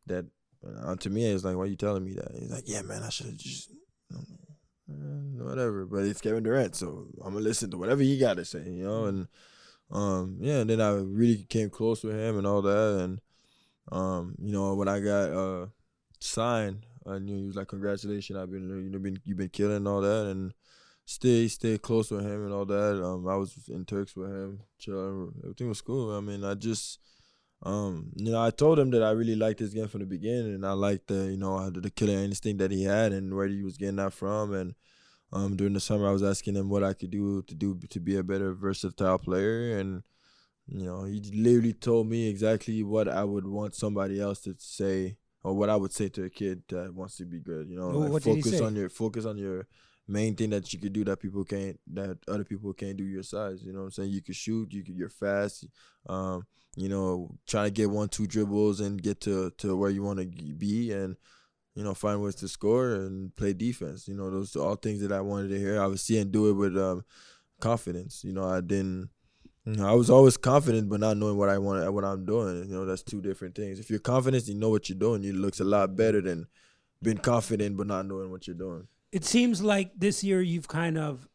[0.07, 0.25] that.
[0.65, 2.31] Uh, to me, it's like, why are you telling me that?
[2.37, 3.69] He's like, yeah, man, I should have just.
[4.13, 4.19] uh,
[4.89, 8.63] Whatever, but it's Kevin Durant, so I'm gonna listen to whatever he got to say,
[8.63, 9.05] you know.
[9.05, 9.27] And
[9.91, 13.21] um, yeah, and then I really came close with him and all that, and
[13.91, 15.67] um, you know, when I got uh
[16.19, 19.77] signed, I knew he was like, "Congratulations, I've been you know been you've been killing
[19.77, 20.53] and all that," and
[21.05, 23.03] stay stay close with him and all that.
[23.03, 25.33] Um, I was in Turks with him, chilling.
[25.43, 26.15] Everything was cool.
[26.15, 26.99] I mean, I just
[27.63, 30.53] um, you know, I told him that I really liked his game from the beginning,
[30.53, 33.47] and I liked the you know the, the killer instinct that he had and where
[33.47, 34.75] he was getting that from, and
[35.31, 37.99] um, during the summer, I was asking him what I could do to do to
[37.99, 40.03] be a better versatile player, and
[40.67, 45.17] you know, he literally told me exactly what I would want somebody else to say,
[45.43, 47.67] or what I would say to a kid that wants to be good.
[47.69, 49.67] You know, like what did he focus on your focus on your
[50.09, 53.23] main thing that you could do that people can't, that other people can't do your
[53.23, 53.63] size.
[53.63, 54.09] You know what I'm saying?
[54.11, 55.67] You could shoot, you could, you're fast.
[56.07, 56.45] Um,
[56.75, 60.19] you know, trying to get one, two dribbles and get to to where you want
[60.19, 61.15] to be, and
[61.75, 64.07] you know, find ways to score and play defense.
[64.07, 65.81] You know, those are all things that I wanted to hear.
[65.81, 67.03] Obviously, and do it with um,
[67.59, 68.23] confidence.
[68.23, 69.09] You know, I didn't.
[69.79, 72.69] I was always confident, but not knowing what I want, what I'm doing.
[72.69, 73.79] You know, that's two different things.
[73.79, 75.23] If you're confident, you know what you're doing.
[75.23, 76.47] It looks a lot better than
[77.01, 78.87] being confident but not knowing what you're doing.
[79.11, 81.27] It seems like this year you've kind of,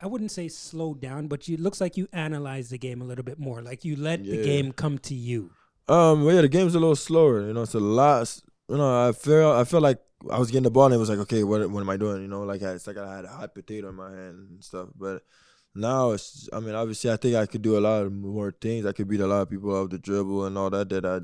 [0.00, 3.04] I wouldn't say slowed down, but you, it looks like you analyze the game a
[3.04, 3.62] little bit more.
[3.62, 5.50] Like you let the game come to you.
[5.88, 7.46] Um, well, yeah, the game's a little slower.
[7.46, 8.40] You know, it's a lot.
[8.68, 9.98] You know, I feel I feel like
[10.30, 12.22] I was getting the ball and it was like, okay, what what am I doing?
[12.22, 14.62] You know, like I, it's like I had a hot potato in my hand and
[14.62, 14.88] stuff.
[14.94, 15.22] But
[15.74, 18.84] now it's, I mean, obviously, I think I could do a lot of more things.
[18.84, 21.20] I could beat a lot of people off the dribble and all that that I,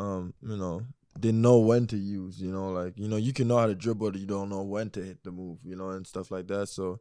[0.00, 0.82] um, you know,
[1.18, 2.40] didn't know when to use.
[2.40, 4.90] You know, like you know, you can know how to dribble, you don't know when
[4.90, 5.58] to hit the move.
[5.64, 6.68] You know, and stuff like that.
[6.68, 7.00] So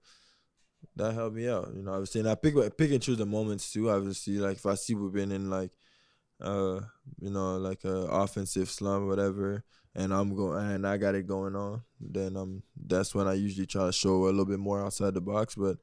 [0.95, 1.71] that helped me out.
[1.75, 3.89] You know, obviously, and I pick pick and choose the moments too.
[3.89, 5.71] Obviously, like if I see we've been in like
[6.41, 6.81] uh,
[7.19, 9.63] you know, like a offensive slump, whatever,
[9.95, 13.67] and I'm going and I got it going on, then um, that's when I usually
[13.67, 15.77] try to show a little bit more outside the box, but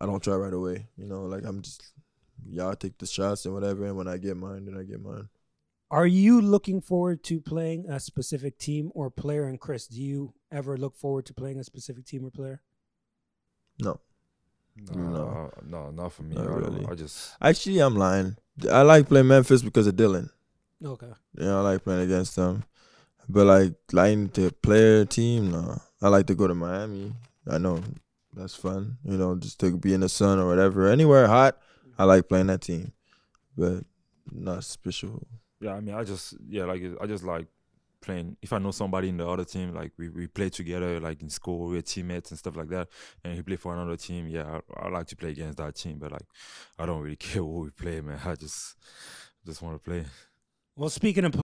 [0.00, 0.86] I don't try right away.
[0.96, 1.82] You know, like I'm just
[2.46, 5.28] y'all take the shots and whatever, and when I get mine, then I get mine.
[5.90, 9.44] Are you looking forward to playing a specific team or player?
[9.44, 12.62] And Chris, do you ever look forward to playing a specific team or player?
[13.78, 14.00] No,
[14.76, 15.50] No, No.
[15.64, 16.34] no, not for me.
[16.34, 16.86] Not I, really.
[16.86, 18.36] I just actually, I'm lying.
[18.70, 20.30] I like playing Memphis because of Dillon.
[20.84, 21.12] Okay.
[21.38, 22.64] You know, I like playing against them.
[23.28, 25.80] But like lying to player team, no.
[26.02, 27.12] I like to go to Miami.
[27.48, 27.82] I know
[28.34, 28.98] that's fun.
[29.04, 30.88] You know, just to be in the sun or whatever.
[30.88, 31.58] Anywhere hot,
[31.98, 32.92] I like playing that team.
[33.56, 33.84] But
[34.30, 35.26] not special.
[35.60, 35.74] Yeah.
[35.74, 37.46] I mean, I just yeah, like I just like
[38.00, 38.36] playing.
[38.42, 41.30] If I know somebody in the other team, like we, we play together, like in
[41.30, 42.88] school, we're teammates and stuff like that,
[43.24, 44.28] and he play for another team.
[44.28, 46.26] Yeah, I, I like to play against that team, but like
[46.78, 48.20] I don't really care what we play, man.
[48.24, 48.76] I just
[49.46, 50.04] just want to play.
[50.76, 51.43] Well, speaking of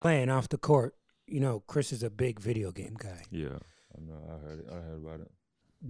[0.00, 0.94] Playing off the court,
[1.26, 3.22] you know, Chris is a big video game guy.
[3.30, 3.58] Yeah,
[3.96, 4.20] I know.
[4.28, 4.66] I heard it.
[4.70, 5.30] I heard about it.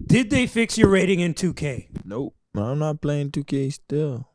[0.07, 2.05] Did they fix your rating in 2K?
[2.05, 2.35] Nope.
[2.55, 4.27] I'm not playing 2K still.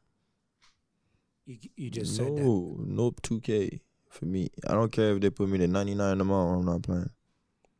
[1.45, 2.43] You, you just said that.
[2.43, 4.51] no, nope, 2K for me.
[4.69, 6.59] I don't care if they put me to 99 tomorrow.
[6.59, 7.11] I'm not playing.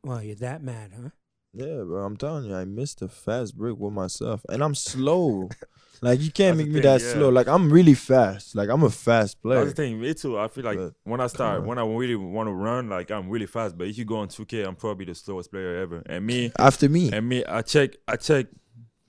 [0.03, 1.09] Well, you're that mad, huh?
[1.53, 2.03] Yeah, bro.
[2.05, 5.49] I'm telling you, I missed a fast break with myself, and I'm slow.
[6.01, 7.13] like you can't That's the make me thing, that yeah.
[7.13, 7.29] slow.
[7.29, 8.55] Like I'm really fast.
[8.55, 9.59] Like I'm a fast player.
[9.65, 9.99] That's the thing.
[10.01, 10.37] Me too.
[10.39, 13.29] I feel like But, when I start, when I really want to run, like I'm
[13.29, 13.77] really fast.
[13.77, 16.03] But if you go on 2K, I'm probably the slowest player ever.
[16.05, 18.47] And me, After me, and me, I check, I check.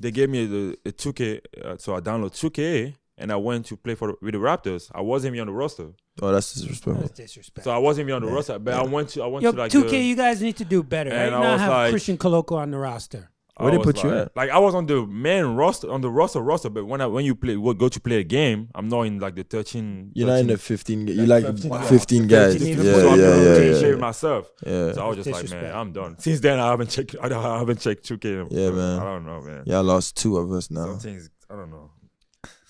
[0.01, 3.77] They gave me the, the 2K, uh, so I download 2K, and I went to
[3.77, 4.90] play for the, with the Raptors.
[4.94, 5.88] I wasn't even on the roster,
[6.22, 7.03] oh, that's disrespectful.
[7.03, 7.64] That's disrespect.
[7.64, 8.61] so I wasn't even on the roster.
[8.61, 10.64] But I went to, I went Yo, to like 2K, the, you guys need to
[10.64, 11.11] do better.
[11.11, 13.29] And right I now, was have like- Christian Koloko on the roster.
[13.64, 14.37] Where they put was you like, at?
[14.37, 16.71] Like I was on the main roster, on the roster roster.
[16.71, 19.18] But when I when you play, go go to play a game, I'm not in
[19.18, 20.12] like the 13.
[20.14, 21.07] You're not in the 15.
[21.07, 22.55] ga- You like 15 15, guys.
[22.55, 22.62] guys.
[22.62, 23.01] 13 Yeah, even yeah, more.
[23.01, 24.51] so I'm yeah, gonna yeah, yeah, myself.
[24.66, 24.92] yeah.
[24.92, 25.62] So I was just like, Disrespect.
[25.62, 26.18] man, I'm done.
[26.18, 27.16] Since then, I haven't checked.
[27.23, 28.49] I, don't, I haven't checked 2K.
[28.51, 28.99] Yeah, man.
[28.99, 29.62] I don't know, man.
[29.66, 30.85] Y'all lost two of us now.
[30.87, 31.90] Some things I don't know.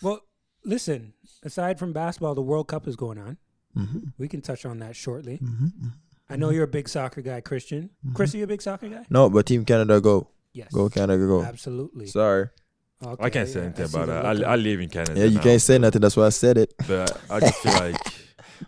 [0.03, 0.21] Well,
[0.65, 3.37] listen, aside from basketball, the World Cup is going on.
[3.77, 3.99] Mm-hmm.
[4.19, 5.39] We can touch on that shortly.
[5.39, 5.89] Mm-hmm.
[6.31, 7.91] I know you're a big soccer guy, Christian.
[8.15, 9.05] Chris, are you a big soccer guy?
[9.09, 10.29] No, but Team Canada go.
[10.53, 10.73] Yes.
[10.73, 11.43] Go Canada go.
[11.43, 12.07] Absolutely.
[12.07, 12.49] Sorry.
[13.05, 14.45] Okay, I can't say yeah, anything see about that.
[14.45, 15.21] I, I live in Canada.
[15.21, 16.01] Yeah, you now, can't say nothing.
[16.01, 16.75] That's why I said it.
[16.87, 17.97] But I just feel like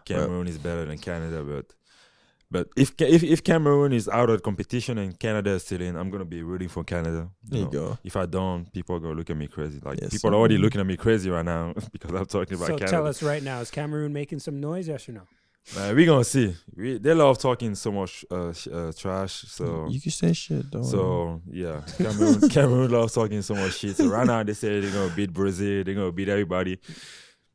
[0.04, 1.42] Cameroon is better than Canada.
[1.42, 1.66] But
[2.48, 6.10] but if if if Cameroon is out of competition and Canada is still in, I'm
[6.10, 7.30] gonna be rooting for Canada.
[7.42, 7.70] There you know.
[7.70, 7.98] go.
[8.04, 9.80] If I don't, people are gonna look at me crazy.
[9.82, 10.34] Like Yes, people sir.
[10.34, 12.90] are already looking at me crazy right now because I'm talking about So Canada.
[12.90, 14.86] tell us right now, is Cameroon making some noise?
[14.86, 15.22] Yes or no?
[15.76, 16.56] Man, we gonna see.
[16.74, 19.32] We, they love talking so much uh, sh- uh, trash.
[19.46, 20.82] So you can say shit though.
[20.82, 23.96] So yeah, Cameroon, Cameroon loves talking so much shit.
[23.96, 26.80] So right now they say they're gonna beat Brazil, they're gonna beat everybody.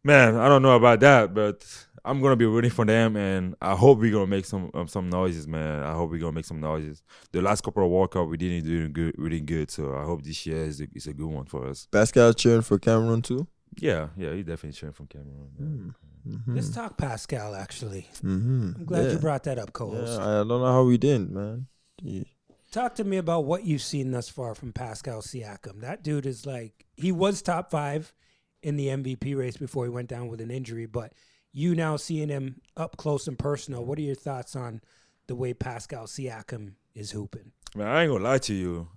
[0.03, 1.65] Man, I don't know about that, but
[2.05, 5.09] I'm gonna be rooting for them, and I hope we're gonna make some um, some
[5.09, 5.83] noises, man.
[5.83, 7.03] I hope we're gonna make some noises.
[7.33, 10.23] The last couple of World Cup we didn't do good, really good, so I hope
[10.23, 11.87] this year is a, is a good one for us.
[11.91, 13.47] Pascal cheering for Cameroon too.
[13.77, 15.49] Yeah, yeah, he definitely cheering for Cameroon.
[15.59, 15.91] yeah.
[16.27, 16.55] Mm-hmm.
[16.55, 17.55] Let's talk Pascal.
[17.55, 18.71] Actually, Mm-hmm.
[18.77, 19.11] I'm glad yeah.
[19.11, 20.19] you brought that up, co-host.
[20.19, 21.67] Yeah, I don't know how we didn't, man.
[22.01, 22.23] Yeah.
[22.71, 25.81] Talk to me about what you've seen thus far from Pascal Siakam.
[25.81, 28.13] That dude is like he was top five
[28.61, 31.13] in the MVP race before he went down with an injury, but
[31.53, 33.85] you now seeing him up close and personal.
[33.85, 34.81] What are your thoughts on
[35.27, 37.51] the way Pascal Siakam is hooping?
[37.75, 38.89] Man, I ain't gonna lie to you.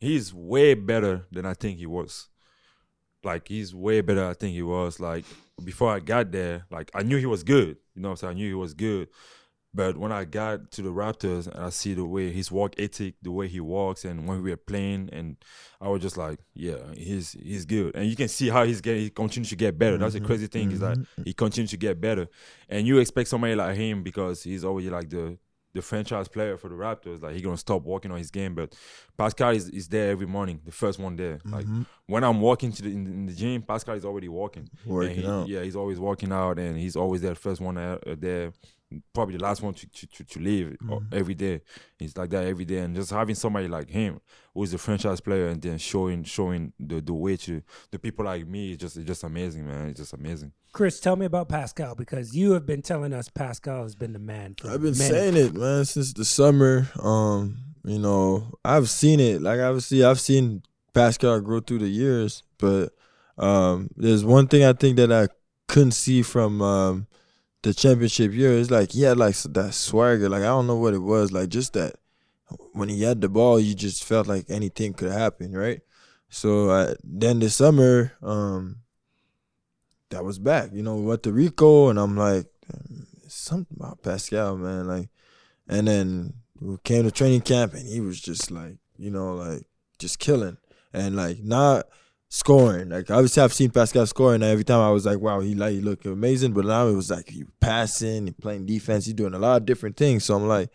[0.00, 2.28] He's way better than I think he was.
[3.24, 5.00] Like he's way better I think he was.
[5.00, 5.24] Like
[5.62, 7.76] before I got there, like I knew he was good.
[7.94, 8.30] You know what I'm saying?
[8.32, 9.08] I knew he was good.
[9.74, 13.14] But when I got to the Raptors and I see the way his work ethic,
[13.22, 15.36] the way he walks, and when we were playing, and
[15.80, 17.94] I was just like, yeah, he's he's good.
[17.94, 19.96] And you can see how he's getting, he continues to get better.
[19.96, 20.26] That's the mm-hmm.
[20.26, 21.22] crazy thing is that mm-hmm.
[21.22, 22.28] he continues to get better.
[22.68, 25.38] And you expect somebody like him because he's always like the
[25.74, 27.22] the franchise player for the Raptors.
[27.22, 28.74] Like he gonna stop working on his game, but
[29.16, 31.38] Pascal is, is there every morning, the first one there.
[31.44, 31.66] Like
[32.06, 34.68] when I'm walking to the in, in the gym, Pascal is already walking.
[34.84, 35.48] Working he- out.
[35.48, 38.52] Yeah, he's always walking out, and he's always there, first one uh, there,
[39.12, 41.60] probably the last one to to, to, to leave uh, every day.
[41.98, 44.20] He's like that every day, and just having somebody like him
[44.54, 48.46] who's a franchise player and then showing showing the, the way to the people like
[48.46, 49.88] me is just it's just amazing, man.
[49.88, 50.52] It's just amazing.
[50.72, 54.18] Chris, tell me about Pascal because you have been telling us Pascal has been the
[54.18, 54.56] man.
[54.60, 55.10] For I've been a minute.
[55.10, 56.88] saying it, man, since the summer.
[57.00, 59.42] Um, you know, I've seen it.
[59.42, 60.62] Like obviously, I've seen
[60.94, 62.92] Pascal grow through the years, but
[63.38, 65.28] um, there's one thing I think that I
[65.68, 67.06] couldn't see from um
[67.62, 68.52] the championship year.
[68.52, 70.28] It's like he had like that swagger.
[70.28, 71.32] Like I don't know what it was.
[71.32, 71.96] Like just that
[72.72, 75.80] when he had the ball, you just felt like anything could happen, right?
[76.28, 78.78] So then this summer, um,
[80.10, 80.70] that was back.
[80.72, 84.86] You know, we went to Rico, and I'm like, "Damn, it's something about Pascal, man.
[84.86, 85.10] Like,
[85.68, 89.66] and then we came to training camp, and he was just like, you know, like
[89.98, 90.56] just killing,
[90.92, 91.86] and like not
[92.32, 92.88] scoring.
[92.88, 95.72] Like obviously, I've seen Pascal scoring, and every time I was like, wow, he like
[95.72, 96.54] he looked amazing.
[96.54, 99.66] But now it was like he passing, he playing defense, he's doing a lot of
[99.66, 100.24] different things.
[100.24, 100.70] So I'm like,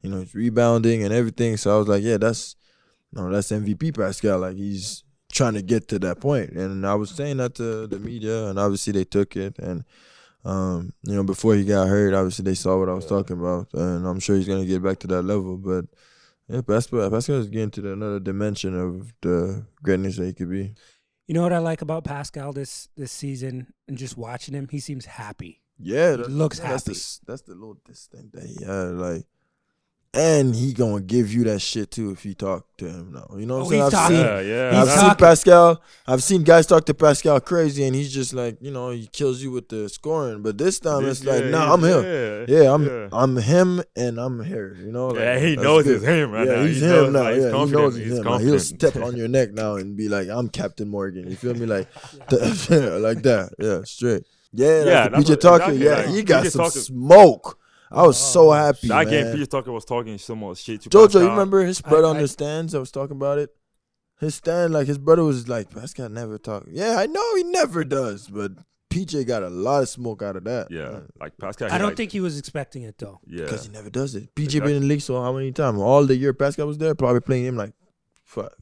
[0.00, 1.58] you know, he's rebounding and everything.
[1.58, 2.56] So I was like, yeah, that's
[3.12, 4.38] no, that's MVP Pascal.
[4.38, 6.50] Like he's trying to get to that point.
[6.52, 9.58] And I was saying that to the media, and obviously they took it.
[9.58, 9.84] And
[10.46, 13.68] um, you know, before he got hurt, obviously they saw what I was talking about,
[13.74, 15.58] and I'm sure he's gonna get back to that level.
[15.58, 15.84] But
[16.48, 20.74] yeah, Pascal, Pascal is getting to another dimension of the greatness that he could be.
[21.26, 24.80] You know what I like about Pascal this this season and just watching him, he
[24.80, 25.60] seems happy.
[25.78, 26.94] Yeah, He that- looks that's happy.
[26.98, 29.24] The, that's the little distinct that he had, like.
[30.14, 33.34] And he gonna give you that shit too if you talk to him now.
[33.34, 33.82] You know what Oh, I'm saying?
[33.82, 34.16] he's I've talking.
[34.16, 34.82] seen, Yeah, yeah.
[34.82, 35.14] I've seen.
[35.14, 35.82] Pascal.
[36.06, 39.42] I've seen guys talk to Pascal crazy, and he's just like, you know, he kills
[39.42, 40.42] you with the scoring.
[40.42, 42.44] But this time This- it's like, yeah, nah, I'm him.
[42.46, 43.08] yeah, I'm.
[43.10, 44.76] I'm him, and I'm here.
[44.84, 45.96] You know, like, Yeah, he knows good.
[45.96, 46.64] it's him right yeah, now.
[46.64, 47.22] He's He him now.
[47.22, 48.24] like, he's yeah, he knows he's He's him.
[48.26, 51.30] Like, he'll step on your neck now and be like, I'm Captain Morgan.
[51.30, 51.64] You feel me?
[51.64, 51.88] Like,
[52.30, 53.54] like that.
[53.58, 54.24] Yeah, straight.
[54.52, 57.58] Yeah, Yeah, that's PJ exactly, Yeah, he got PJ some smoke.
[57.94, 59.36] I was oh, so happy, That game, man.
[59.36, 61.22] PJ Tucker was talking so much shit to Jojo, Pascal.
[61.22, 62.74] you remember his brother I- on I- the stands?
[62.74, 63.50] I was talking about it.
[64.20, 66.64] His stand, like his brother was like, Pascal never talk.
[66.70, 68.52] Yeah, I know he never does, but
[68.88, 70.70] PJ got a lot of smoke out of that.
[70.70, 71.72] Yeah, like Pascal.
[71.72, 73.18] I don't like, think he was expecting it though.
[73.26, 74.32] Yeah, because he never does it.
[74.36, 74.60] PJ Exactly.
[74.68, 75.80] been in the league so how many times?
[75.80, 77.72] All the year Pascal was there, probably playing him like,
[78.22, 78.52] fuck,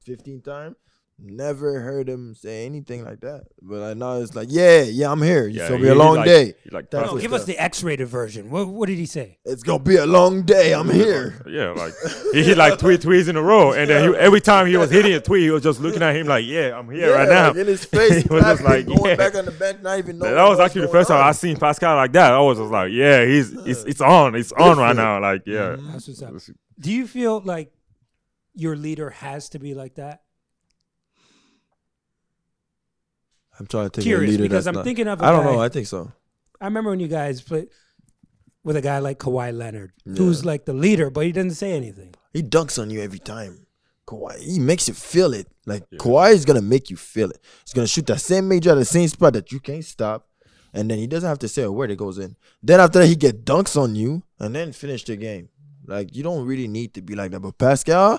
[0.00, 0.76] fifteen times.
[1.16, 3.44] Never heard him say anything like that.
[3.62, 5.46] But I know it's like, yeah, yeah, I'm here.
[5.46, 6.54] It's Yeah, gonna be a long like- day.
[6.72, 7.32] like No, give stuff.
[7.40, 8.50] us the X-rated version.
[8.50, 9.38] What, what did he say?
[9.44, 10.74] It's gonna be a long day.
[10.74, 11.40] I'm here.
[11.48, 11.94] Yeah, like
[12.32, 14.90] he hit like three threes in a row, and then he, every time he was
[14.90, 17.48] hitting a three, he was just looking at him like, "Yeah, I'm here right now."
[17.48, 19.14] like in his face, he was just like, going yeah.
[19.14, 20.34] back on the bench, not even knowing.
[20.34, 21.24] That was actually the going first time.
[21.24, 22.32] I seen Pascal like that.
[22.32, 25.76] I was just like, "Yeah, he's it's it's on, it's on right now." Like, yeah,
[25.92, 26.34] That's what's up.
[26.80, 27.72] Do you feel like
[28.56, 30.22] your leader has to be like that?
[33.58, 35.30] I'm trying to think Curious, of a leader because I'm not- thinking of a I
[35.30, 35.60] don't guy- know.
[35.60, 36.12] I think so.
[36.60, 37.68] I remember when you guys played
[38.64, 40.14] with a guy like Kawhi Leonard, Yeah.
[40.16, 42.14] who's like the leader, but he doesn't say anything.
[42.32, 43.66] He dunks on you every time.
[44.06, 45.46] Kawhi, he makes you feel it.
[45.66, 47.38] Like Kawhi is gonna make you feel it.
[47.64, 50.28] He's gonna shoot that same major at the same spot that you can't stop,
[50.72, 51.90] and then he doesn't have to say a word.
[51.90, 52.36] It goes in.
[52.62, 55.48] Then after that, he get dunks on you, and then finish the game.
[55.86, 57.40] Like you don't really need to be like that.
[57.40, 58.18] But Pascal,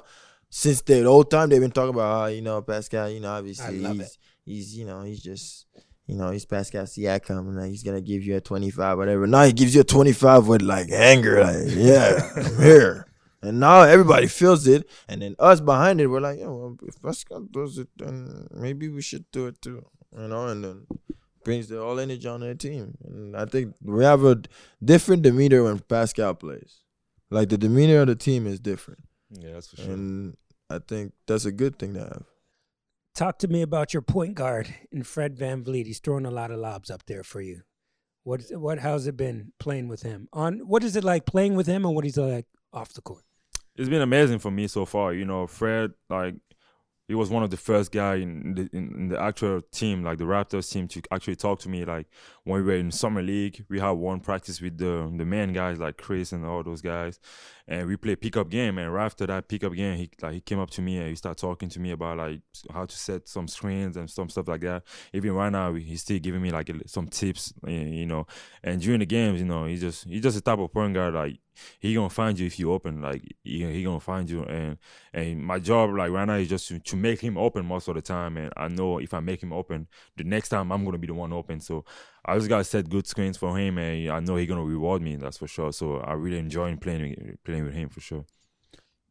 [0.50, 3.10] since the old time, they've been talking about how you know Pascal.
[3.10, 4.18] You know, obviously love he's it.
[4.46, 5.66] He's you know he's just.
[6.08, 9.26] You know, he's Pascal Siakam, and like, he's gonna give you a twenty-five, whatever.
[9.26, 13.08] Now he gives you a twenty-five with like anger, like yeah, I'm here.
[13.42, 17.02] And now everybody feels it, and then us behind it, we're like, yo, well, if
[17.02, 19.84] Pascal does it, then maybe we should do it too,
[20.16, 20.46] you know.
[20.46, 20.86] And then
[21.44, 22.98] brings the all energy on their team.
[23.06, 24.42] And I think we have a
[24.84, 26.82] different demeanor when Pascal plays.
[27.32, 29.04] Like the demeanor of the team is different.
[29.32, 29.94] Yeah, that's for sure.
[29.94, 30.36] And
[30.70, 32.26] I think that's a good thing to have.
[33.16, 35.86] Talk to me about your point guard in Fred VanVleet.
[35.86, 37.62] He's throwing a lot of lobs up there for you.
[38.24, 40.28] What what how's it been playing with him?
[40.34, 43.24] On what is it like playing with him and what he's like off the court?
[43.78, 45.14] it's been amazing for me so far.
[45.14, 46.36] You know, Fred, like,
[47.08, 50.18] he was one of the first guy in the in, in, the actual team, like
[50.18, 51.86] the Raptors team, to actually talk to me.
[51.86, 52.08] Like
[52.44, 55.78] when we were in summer league, we had one practice with the the main guys
[55.78, 57.20] like Chris and all those guys,
[57.68, 58.80] and we played pickup game.
[58.80, 61.16] And right after that pickup game, he like he came up to me and he
[61.16, 62.42] started talking to me about like
[62.74, 64.82] how to set some screens and some stuff like that.
[65.14, 68.26] Even right now, he's still giving me like some tips, you know.
[68.64, 71.14] And during the games, you know, he's just he's just a type of point guard
[71.14, 71.38] like
[71.80, 73.02] he gonna find you if you open.
[73.02, 74.78] Like he, he gonna find you, and
[75.14, 77.96] and my job like right now is just to, to make him open most of
[77.96, 78.38] the time.
[78.38, 79.88] And I know if I make him open,
[80.18, 81.60] the next time I'm gonna be the one open.
[81.60, 81.86] So
[82.26, 85.16] I just gotta set good screens for him, and I know he's gonna reward me.
[85.16, 85.72] That's for sure.
[85.72, 88.26] So I really enjoy playing playing with him for sure.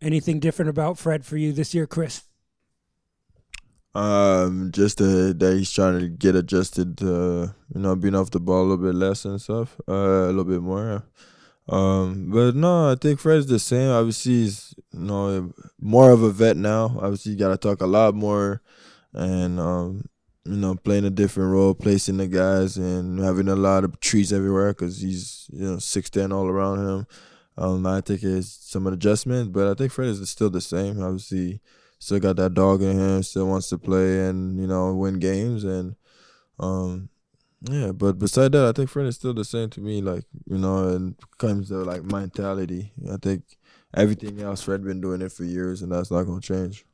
[0.01, 2.25] Anything different about Fred for you this year, Chris?
[3.95, 8.41] Um, just uh, that he's trying to get adjusted to you know being off the
[8.41, 11.05] ball a little bit less and stuff, uh, a little bit more.
[11.69, 13.91] Um, but no, I think Fred's the same.
[13.91, 16.97] Obviously, he's you know more of a vet now.
[17.01, 18.61] Obviously, you got to talk a lot more,
[19.15, 20.05] and um,
[20.45, 24.33] you know, playing a different role, placing the guys, and having a lot of trees
[24.33, 27.07] everywhere because he's you know six ten all around him.
[27.57, 31.01] Um, I think it's some adjustment, but I think Fred is still the same.
[31.03, 31.61] Obviously,
[31.99, 35.65] still got that dog in him, still wants to play and you know win games,
[35.65, 35.97] and
[36.59, 37.09] um,
[37.71, 40.03] yeah, but beside that, I think Fred is still the same to me.
[40.03, 42.93] Like you know, and comes to like mentality.
[43.11, 43.43] I think
[43.97, 46.85] everything else Fred been doing it for years, and that's not gonna change.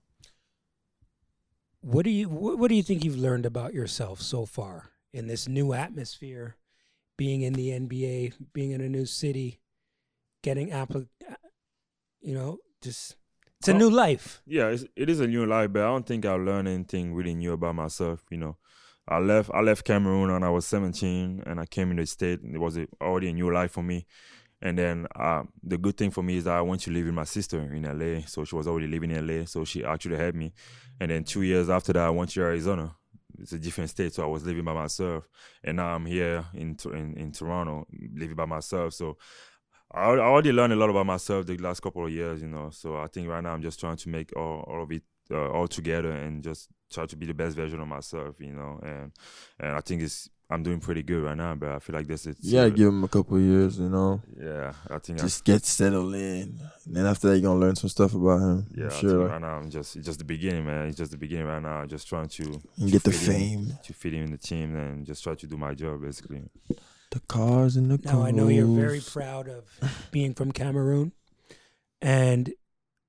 [1.81, 5.49] What do you What do you think you've learned about yourself so far in this
[5.49, 6.57] new atmosphere,
[7.16, 9.61] being in the NBA, being in a new city,
[10.43, 11.07] getting apple,
[12.21, 13.16] you know, just
[13.59, 14.41] it's a new life.
[14.47, 17.35] Yeah, it's, it is a new life, but I don't think I learned anything really
[17.35, 18.23] new about myself.
[18.31, 18.57] You know,
[19.11, 22.40] I left I left Cameroon when I was 17 and I came in the state.
[22.44, 24.06] It was already a new life for me.
[24.62, 27.14] And then uh, the good thing for me is that I went to live with
[27.14, 28.26] my sister in LA.
[28.26, 29.46] So she was already living in LA.
[29.46, 30.52] So she actually helped me.
[31.00, 32.94] And then two years after that, I went to Arizona.
[33.38, 35.26] It's a different state, so I was living by myself.
[35.64, 38.92] And now I'm here in in, in Toronto, living by myself.
[38.92, 39.16] So
[39.92, 42.68] I, I already learned a lot about myself the last couple of years, you know.
[42.70, 45.48] So I think right now I'm just trying to make all, all of it uh,
[45.50, 48.80] all together and just try to be the best version of myself, you know.
[48.82, 49.12] And
[49.59, 52.26] and I think it's I'm doing pretty good right now, but I feel like this
[52.26, 52.68] is yeah.
[52.68, 54.20] Give him a couple years, you know.
[54.36, 57.76] Yeah, I think just I, get settled in, and then after that you're gonna learn
[57.76, 58.66] some stuff about him.
[58.74, 59.28] Yeah, sure.
[59.28, 60.88] right now I'm just it's just the beginning, man.
[60.88, 61.80] It's just the beginning right now.
[61.80, 65.07] I'm just trying to, to get the fame, in, to fit in the team, and
[65.07, 66.43] just try to do my job basically.
[67.12, 68.26] The cars and the now clothes.
[68.26, 69.64] I know you're very proud of
[70.11, 71.12] being from Cameroon,
[72.03, 72.53] and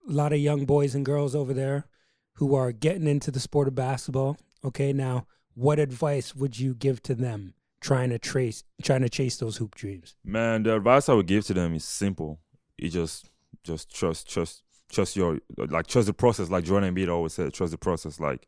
[0.07, 1.87] a lot of young boys and girls over there
[2.33, 4.37] who are getting into the sport of basketball.
[4.63, 9.37] Okay, now what advice would you give to them trying to trace trying to chase
[9.37, 10.15] those hoop dreams?
[10.23, 12.39] Man, the advice I would give to them is simple.
[12.77, 13.29] You just
[13.63, 17.71] just trust trust trust your like trust the process like Jordan Embiid always said trust
[17.71, 18.47] the process like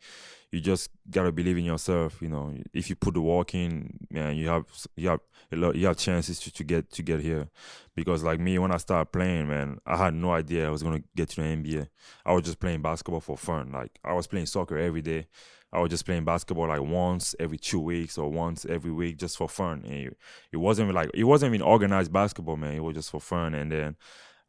[0.52, 4.36] you just gotta believe in yourself you know if you put the work in man
[4.36, 4.66] you have
[4.96, 5.20] you have
[5.52, 7.48] a lot you have chances to, to get to get here
[7.96, 11.04] because like me when I started playing man I had no idea I was gonna
[11.16, 11.88] get to the NBA
[12.26, 15.28] I was just playing basketball for fun like I was playing soccer every day
[15.74, 19.38] I was just playing basketball like once every two weeks or once every week just
[19.38, 19.82] for fun.
[19.84, 20.18] And it,
[20.52, 22.76] it wasn't like it wasn't even organized basketball, man.
[22.76, 23.56] It was just for fun.
[23.56, 23.96] And then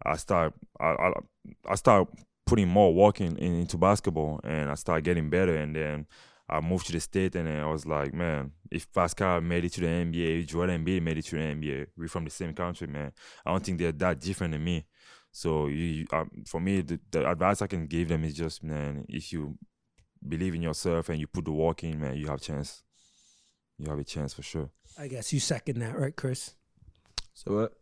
[0.04, 1.12] I start I I,
[1.70, 2.08] I start
[2.46, 5.56] putting more work in, in, into basketball, and I started getting better.
[5.56, 6.06] And then
[6.48, 9.80] I moved to the state, and I was like, man, if Pascal made it to
[9.80, 12.86] the NBA, if Joel Embiid made it to the NBA, we're from the same country,
[12.86, 13.12] man.
[13.44, 14.86] I don't think they're that different than me.
[15.32, 19.04] So you, um, for me, the, the advice I can give them is just, man,
[19.08, 19.58] if you
[20.26, 22.82] believe in yourself and you put the work in, man, you have a chance.
[23.78, 24.70] You have a chance for sure.
[24.96, 26.54] I guess you second that, right, Chris?
[27.32, 27.72] So what?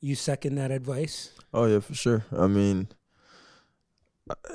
[0.00, 1.30] You second that advice?
[1.52, 2.24] Oh yeah, for sure.
[2.36, 2.88] I mean,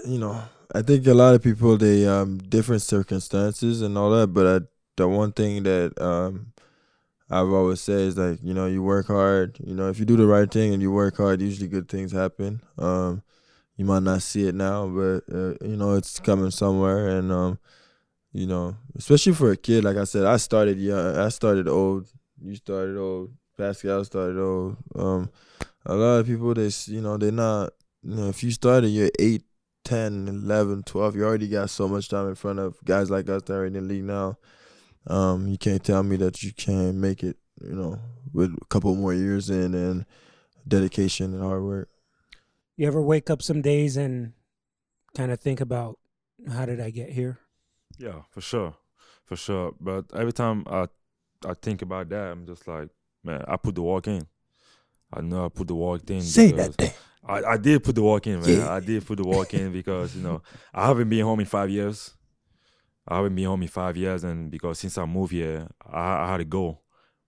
[0.07, 0.41] you know,
[0.73, 4.65] I think a lot of people they um different circumstances and all that, but I,
[4.97, 6.53] the one thing that um
[7.29, 9.57] I've always said is like you know you work hard.
[9.63, 12.11] You know, if you do the right thing and you work hard, usually good things
[12.11, 12.61] happen.
[12.77, 13.23] Um,
[13.77, 17.59] you might not see it now, but uh, you know it's coming somewhere, and um,
[18.33, 21.17] you know, especially for a kid, like I said, I started young.
[21.17, 22.07] I started old.
[22.41, 23.31] You started old.
[23.57, 24.77] Pascal started old.
[24.95, 25.29] Um,
[25.85, 27.73] a lot of people, they you know they're not.
[28.03, 29.43] You know, if you started, you're eight,
[29.83, 33.41] 10, 11, 12, you already got so much time in front of guys like us
[33.43, 34.37] that are in the league now.
[35.07, 37.37] Um, you can't tell me that you can't make it.
[37.61, 37.99] You know,
[38.33, 40.05] with a couple more years in and
[40.67, 41.89] dedication and hard work.
[42.75, 44.33] You ever wake up some days and
[45.15, 45.97] kind of think about
[46.51, 47.39] how did I get here?
[47.97, 48.75] Yeah, for sure,
[49.23, 49.73] for sure.
[49.79, 50.87] But every time I
[51.45, 52.89] I think about that, I'm just like,
[53.25, 54.25] man, I put the walk in.
[55.11, 56.21] I know I put the walk in.
[56.21, 56.91] Say that thing.
[57.27, 58.49] I, I did put the walk in, man.
[58.49, 58.73] Yeah.
[58.73, 60.41] I did put the work in because you know
[60.73, 62.13] I haven't been home in five years.
[63.07, 66.31] I haven't been home in five years, and because since I moved here, I, I
[66.31, 66.81] had to go.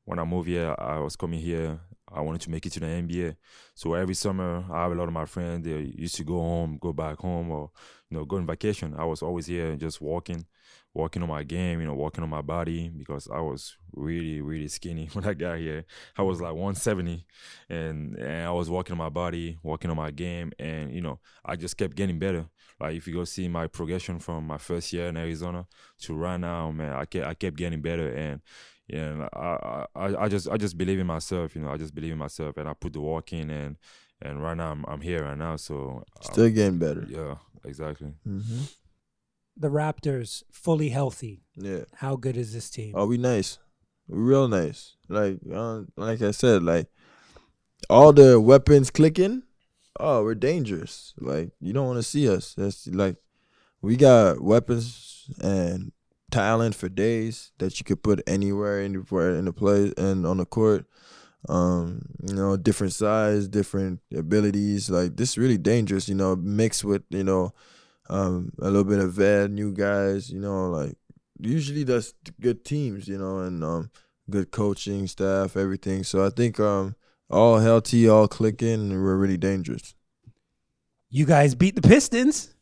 [0.06, 1.80] When I moved here, I was coming here.
[2.12, 3.36] I wanted to make it to the NBA.
[3.76, 5.66] So every summer, I have a lot of my friends.
[5.66, 7.72] They used to go home, go back home, or
[8.10, 8.96] you know, go on vacation.
[8.98, 10.46] I was always here, and just walking,
[10.98, 14.68] working on my game, you know, working on my body because I was really, really
[14.68, 15.86] skinny when I got here.
[16.18, 17.26] I was like 170,
[17.70, 21.20] and and I was working on my body, working on my game, and you know,
[21.46, 22.46] I just kept getting better.
[22.80, 25.66] Like if you go see my progression from my first year in Arizona
[26.04, 28.42] to right now, man, I kept I kept getting better, and
[28.88, 32.14] yeah, I, I I just I just believe in myself, you know, I just believe
[32.14, 33.78] in myself, and I put the work in, and
[34.22, 37.06] and right now I'm I'm here right now, so um, Still getting better.
[37.08, 38.14] yeah, exactly.
[38.24, 38.64] hmm
[39.60, 41.42] The Raptors fully healthy.
[41.56, 41.86] Yeah.
[41.96, 42.94] How good is this team?
[42.96, 43.58] Oh, we nice,
[44.08, 44.96] we real nice.
[45.10, 46.88] Like, uh, like I said, like
[47.90, 49.44] all the weapons clicking.
[50.00, 51.14] Oh, we're dangerous.
[51.20, 52.54] Like you don't want to see us.
[52.56, 53.16] That's like
[53.82, 55.92] we got weapons and
[56.32, 60.46] talent for days that you could put anywhere, anywhere in the play and on the
[60.46, 60.86] court.
[61.50, 64.90] Um, you know, different size, different abilities.
[64.90, 66.10] Like this is really dangerous.
[66.10, 67.54] You know, mixed with you know,
[68.10, 70.30] um, a little bit of vet, new guys.
[70.30, 70.96] You know, like
[71.40, 73.92] usually that's good teams, you know, and um,
[74.30, 76.04] good coaching staff, everything.
[76.04, 76.96] So I think um,
[77.30, 79.94] all healthy, all clicking, we're really dangerous.
[81.10, 82.54] You guys beat the Pistons.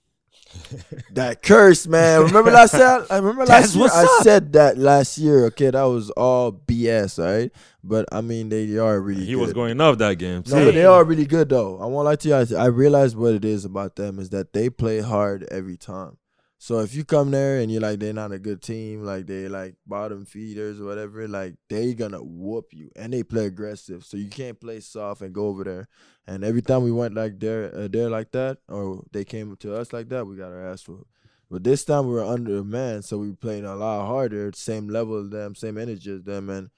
[1.11, 2.23] That curse, man.
[2.23, 3.05] Remember last year?
[3.09, 3.83] I remember last year.
[3.83, 5.45] what's I said that last year.
[5.45, 7.51] Okay, that was all BS, right?
[7.83, 9.25] But I mean, they are really.
[9.25, 9.41] He good.
[9.41, 10.43] was going off that game.
[10.47, 11.79] No, but they are really good though.
[11.79, 12.35] I won't lie to you.
[12.35, 16.17] I, I realize what it is about them is that they play hard every time.
[16.57, 19.47] So if you come there and you're like they're not a good team, like they
[19.47, 24.03] like bottom feeders or whatever, like they gonna whoop you and they play aggressive.
[24.03, 25.87] So you can't play soft and go over there.
[26.27, 29.75] And every time we went like there, uh, there like that, or they came to
[29.75, 31.07] us like that, we got our ass whooped.
[31.51, 34.51] But this time we were under a man, so we were playing a lot harder,
[34.55, 36.69] same level as them, same energy as them, and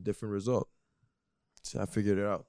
[0.00, 0.68] different result.
[1.62, 2.46] So I figured it out.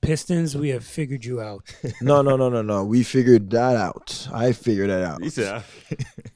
[0.00, 1.74] Pistons, we have figured you out.
[2.00, 2.84] No, no, no, no, no.
[2.84, 4.28] We figured that out.
[4.32, 5.22] I figured that out.
[5.22, 5.62] He said,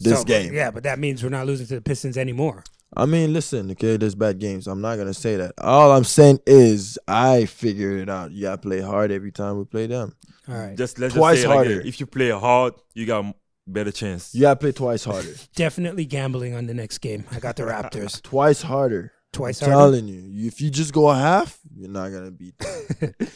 [0.00, 0.52] this So, game.
[0.52, 2.64] Yeah, but that means we're not losing to the Pistons anymore.
[2.96, 4.66] I mean, listen, okay, there's bad games.
[4.66, 5.52] I'm not gonna say that.
[5.58, 8.32] All I'm saying is I figured it out.
[8.32, 10.14] You gotta play hard every time we play them.
[10.48, 10.76] All right.
[10.76, 11.80] just let's Twice just say it like harder.
[11.80, 13.34] If you play hard, you got m-
[13.66, 14.34] better chance.
[14.34, 15.34] You gotta play twice harder.
[15.54, 17.24] Definitely gambling on the next game.
[17.30, 18.22] I got the Raptors.
[18.22, 19.12] twice harder.
[19.32, 19.96] Twice I'm harder.
[19.96, 20.46] telling you.
[20.46, 23.14] If you just go a half, you're not gonna beat them.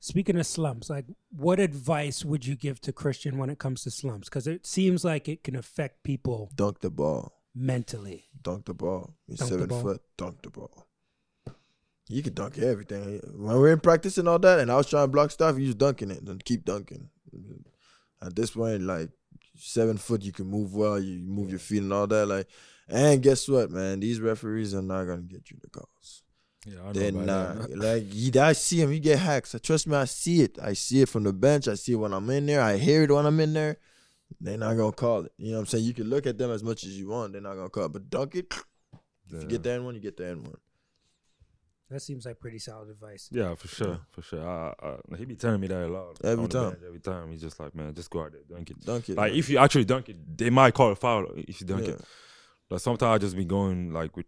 [0.00, 3.90] Speaking of slumps, like what advice would you give to Christian when it comes to
[3.90, 4.28] slumps?
[4.28, 7.32] Because it seems like it can affect people Dunk the ball.
[7.54, 8.24] Mentally.
[8.42, 9.14] Dunk the ball.
[9.26, 9.82] He's Dunk seven ball.
[9.82, 10.02] foot.
[10.16, 10.86] Dunk the ball.
[12.08, 13.20] You can dunk everything.
[13.36, 15.66] When we're in practice and all that, and I was trying to block stuff, you
[15.66, 17.08] just dunking it and keep dunking.
[18.20, 19.08] At this point, like
[19.56, 20.98] seven foot, you can move well.
[21.00, 22.26] You move your feet and all that.
[22.26, 22.48] Like,
[22.88, 24.00] and guess what, man?
[24.00, 26.22] These referees are not gonna get you the calls.
[26.66, 27.58] Yeah, I know They're not.
[27.70, 27.78] that.
[27.78, 28.90] Like, he, I see him.
[28.92, 29.50] He get hacks.
[29.50, 30.58] So trust me, I see it.
[30.62, 31.66] I see it from the bench.
[31.66, 32.60] I see it when I'm in there.
[32.60, 33.78] I hear it when I'm in there.
[34.40, 35.32] They're not gonna call it.
[35.38, 35.84] You know what I'm saying?
[35.84, 37.32] You can look at them as much as you want.
[37.32, 37.92] They're not gonna call it.
[37.92, 38.52] But dunk it.
[39.34, 40.56] If you get the N one, you get the N one.
[41.88, 43.28] That seems like pretty solid advice.
[43.30, 44.46] Yeah, for sure, for sure.
[44.46, 46.18] I, I, he be telling me that a lot.
[46.24, 46.70] Every time.
[46.70, 47.30] bench, every time.
[47.30, 48.80] He's just like, man, just go out there, dunk it.
[48.80, 49.16] Dunk it.
[49.16, 49.38] Like man.
[49.38, 51.92] if you actually dunk it, they might call a foul if you dunk Yeah.
[51.92, 52.00] it.
[52.68, 54.26] But sometimes I just be going like with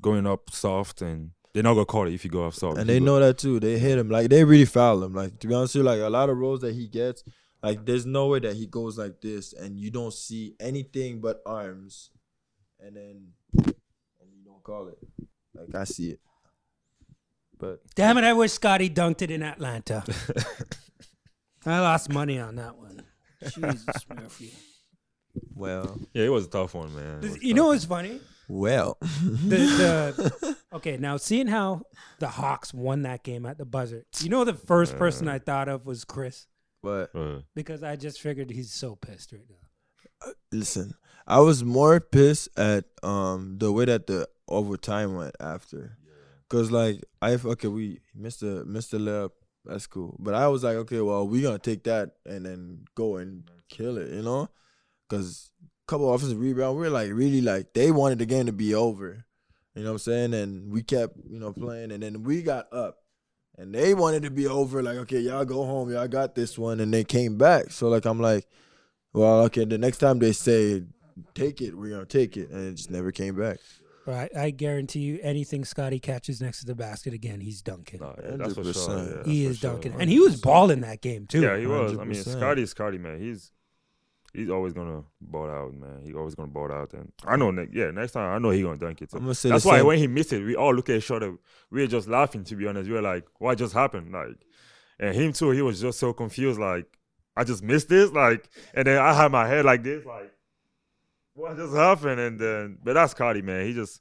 [0.00, 2.78] going up soft, and they're not gonna call it if you go up soft.
[2.78, 3.60] and they know that too.
[3.60, 5.12] They hit him like they really foul him.
[5.14, 7.22] Like to be honest with you, like a lot of rolls that he gets,
[7.64, 11.40] like there's no way that he goes like this and you don't see anything but
[11.46, 12.10] arms,
[12.78, 13.74] and then and
[14.30, 14.98] you don't call it.
[15.54, 16.20] Like I see it,
[17.58, 18.24] but Damn it!
[18.24, 20.04] I wish Scottie dunked it in Atlanta.
[21.66, 23.02] I lost money on that one.
[23.42, 24.52] Jesus, Murphy.
[25.54, 27.24] well, Yeah, it was a tough one, man.
[27.24, 27.74] It You tough know one.
[27.76, 28.20] what's funny?
[28.46, 31.82] well, The, the okay now seeing how
[32.18, 34.04] the Hawks won that game at the buzzer.
[34.20, 34.98] You know the first uh.
[34.98, 36.46] person I thought of was Chris
[36.84, 40.32] but Uh, because I just figured he's so pissed right now.
[40.52, 40.94] listen,
[41.26, 45.98] I was more pissed at um the way that the overtime went after,
[46.48, 49.30] cause like I okay we missed the missed the layup.
[49.64, 53.16] That's cool, but I was like, okay, well, we gonna take that and then go
[53.16, 54.50] and kill it, you know,
[55.08, 55.50] cause
[55.86, 56.78] couple offensive rebounds.
[56.78, 59.24] we're like really like they wanted the game to be over.
[59.74, 60.34] You know what I'm saying?
[60.34, 62.98] And we kept, you know, playing and then we got up.
[63.56, 66.80] And they wanted to be over, like, okay, y'all go home, y'all got this one,
[66.80, 67.70] and they came back.
[67.70, 68.46] So like I'm like,
[69.12, 70.82] well, okay, the next time they say
[71.34, 72.50] take it, we're gonna take it.
[72.50, 73.58] And it just never came back.
[74.06, 78.00] Right, I guarantee you, anything Scottie catches next to the basket again, he's dunking.
[78.00, 78.72] No, yeah, that's for sure.
[78.72, 78.88] 100%.
[78.88, 79.70] Yeah, that's he for is sure.
[79.70, 81.40] dunking, and he was balling that game too.
[81.40, 81.92] Yeah, he was.
[81.92, 82.32] I mean, 100%.
[82.32, 83.18] Scottie's Scottie, man.
[83.18, 83.52] He's
[84.34, 86.02] he's always gonna ball out, man.
[86.04, 87.50] He always gonna ball out, and I know.
[87.50, 89.10] Ne- yeah, next time I know he gonna dunk it.
[89.10, 89.16] too.
[89.16, 91.10] I'm gonna say That's why same- when he missed it, we all look at each
[91.10, 91.34] other.
[91.70, 92.44] We were just laughing.
[92.44, 94.36] To be honest, we were like, "What just happened?" Like,
[94.98, 95.50] and him too.
[95.50, 96.58] He was just so confused.
[96.60, 96.86] Like,
[97.36, 98.10] I just missed this.
[98.10, 100.04] Like, and then I had my head like this.
[100.04, 100.30] Like,
[101.34, 102.20] what just happened?
[102.20, 103.66] And then, but that's Scottie, man.
[103.66, 104.00] He just.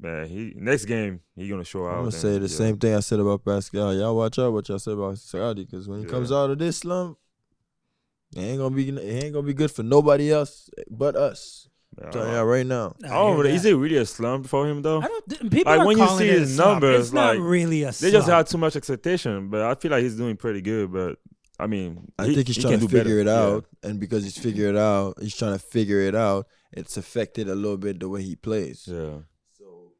[0.00, 1.92] Man, he next game he gonna show out.
[1.92, 2.56] I'm gonna say the yeah.
[2.56, 3.94] same thing I said about Pascal.
[3.94, 6.10] Y'all watch out what y'all said about Scottie, because when he Yeah.
[6.10, 7.18] comes out of this slump,
[8.36, 11.68] it ain't gonna be it ain't gonna be good for nobody else but us.
[11.98, 12.94] Yeah, I'm telling y'all right now.
[13.04, 15.02] I I don't hear know, is it really a slump for him though?
[15.02, 15.28] I don't.
[15.28, 16.82] th- People Like, are when you calling see it his slump.
[16.82, 17.92] numbers, it's not really a.
[17.92, 20.90] They just had too much expectation, but I feel like he's doing pretty good.
[20.90, 21.18] But
[21.60, 23.18] I mean, I he- think he's he trying to figure better.
[23.20, 23.40] it Yeah.
[23.56, 26.46] out, and because he's figured it out, he's trying to figure it out.
[26.72, 28.88] It's affected a little bit the way he plays.
[28.90, 29.18] Yeah,
[29.58, 29.92] So,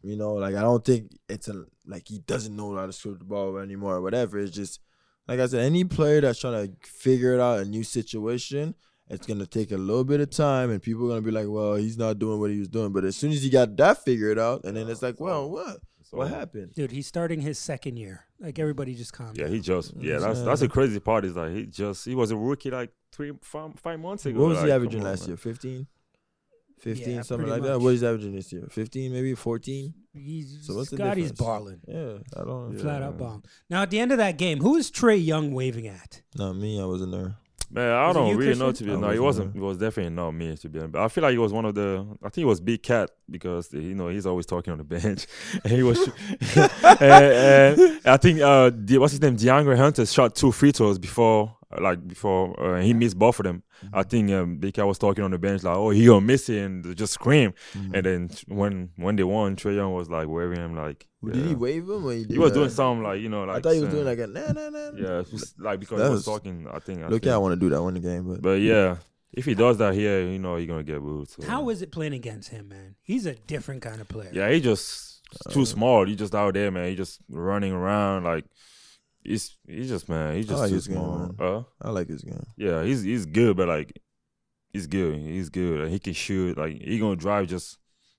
[0.00, 3.18] you know, like I don't think it's a like he doesn't know how to shoot
[3.18, 4.38] the ball anymore or whatever.
[4.38, 4.80] It's just
[5.28, 8.74] like I said, any player that's trying to figure it out a new situation,
[9.08, 11.74] it's gonna take a little bit of time, and people are gonna be like, "Well,
[11.74, 14.38] he's not doing what he was doing." But as soon as he got that figured
[14.38, 15.78] out, and then it's like, "Well, what?
[16.10, 18.24] What happened?" Dude, he's starting his second year.
[18.40, 19.52] Like everybody, just calm Yeah, down.
[19.54, 20.14] he just yeah.
[20.14, 20.18] Yeah.
[20.20, 23.32] That's that's the crazy part is like he just he was a rookie like three
[23.42, 24.40] five, five months ago.
[24.40, 25.28] What was like, he averaging come on, last man.
[25.30, 25.36] year?
[25.36, 25.86] 15?
[26.80, 27.74] 15, Yeah, something pretty like that.
[27.78, 27.82] much.
[27.82, 28.66] What is he averaging this year?
[28.70, 29.94] 15, maybe 14?
[30.12, 31.40] He's So what's the Scottie's difference?
[31.40, 32.78] balling, Yeah, I don't.
[32.78, 33.18] flat out Yeah.
[33.18, 33.44] balling.
[33.68, 36.22] Now at the end of that game, who is Trae Young waving at?
[36.36, 36.80] Not me.
[36.80, 37.36] I wasn't there.
[37.72, 39.52] Man, I Was don't you, really know to be I no, it wasn't wasn't.
[39.54, 39.62] there.
[39.62, 40.92] It was definitely not me to be honest.
[40.92, 42.04] But I feel like he was one of the.
[42.20, 45.28] I think it was Big Cat because you know he's always talking on the bench,
[45.62, 45.98] and he was.
[46.56, 46.70] and,
[47.00, 51.56] and I think uh, the, what's his name, De'Andre Hunter shot two free throws before,
[51.78, 53.62] like before uh, he missed both of them.
[53.84, 53.96] Mm-hmm.
[53.96, 56.48] I think um, Big Cat was talking on the bench like, "Oh, he gonna miss
[56.48, 57.54] it," and just scream.
[57.74, 57.94] Mm-hmm.
[57.94, 61.06] And then when when they won, Trae Young was like waving him like.
[61.24, 62.06] Did he wave him?
[62.06, 62.58] Or he, He was that?
[62.58, 63.58] doing something like you know like.
[63.58, 64.90] I thought he was saying- doing like a nah nah nah.
[64.96, 66.66] Yeah, it's just, like because That he was was- talking.
[66.72, 67.00] I think.
[67.02, 67.32] I Look, think.
[67.34, 68.96] I want to do that one game, but But yeah,
[69.32, 71.28] if he does that here, you know, he's gonna get booed.
[71.28, 71.42] So.
[71.46, 72.96] How is it playing against him, man?
[73.02, 74.30] He's a different kind of player.
[74.32, 76.06] Yeah, he just Uh, too small.
[76.06, 76.88] He just out there, man.
[76.88, 78.44] He just running around like
[79.22, 80.36] he's he's just man.
[80.36, 81.18] He's I just like too his game, small.
[81.18, 81.34] man.
[81.38, 82.46] Uh, I like his game.
[82.56, 84.00] yeah, he's he's good, but like
[84.72, 85.18] he's good.
[85.18, 85.80] He's good.
[85.80, 86.56] Like, he can shoot.
[86.58, 87.78] Like he gonna drive just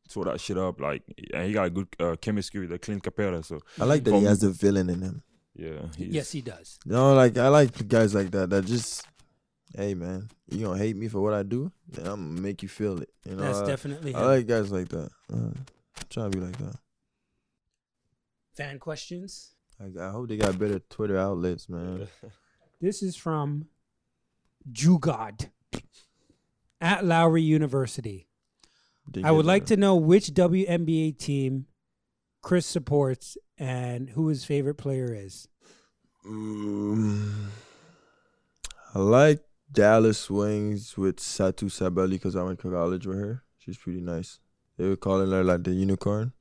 [0.10, 0.80] throw that shit up.
[0.80, 3.43] Like and he got a good uh, chemistry with the Clint Capela.
[3.45, 5.24] So I like that he has the villain in him.
[5.56, 6.80] yeah, he's, Yes, he does.
[6.86, 8.49] You know, like I like guys like that.
[8.49, 9.06] That just,
[9.76, 11.72] hey man, you gonna hate me for what I do?
[11.88, 13.10] Then I'm gonna make you feel it.
[13.26, 14.26] You know, That's I, definitely I him.
[14.28, 15.10] like guys like that.
[15.32, 16.76] Uh, I'm trying to be like that.
[18.56, 19.56] Fan questions.
[19.82, 22.07] Like, I hope they got better Twitter outlets, man.
[22.79, 23.67] This is from
[24.71, 25.49] Jugod
[26.79, 28.27] at Lowry University.
[29.11, 31.65] They I would like to know which WNBA team
[32.41, 35.47] Chris supports and who his favorite player is.
[36.25, 37.47] Mm,
[38.93, 43.43] I like Dallas Wings with Satou Sabally because I went to college with her.
[43.57, 44.39] She's pretty nice.
[44.77, 46.34] They were calling her like the unicorn.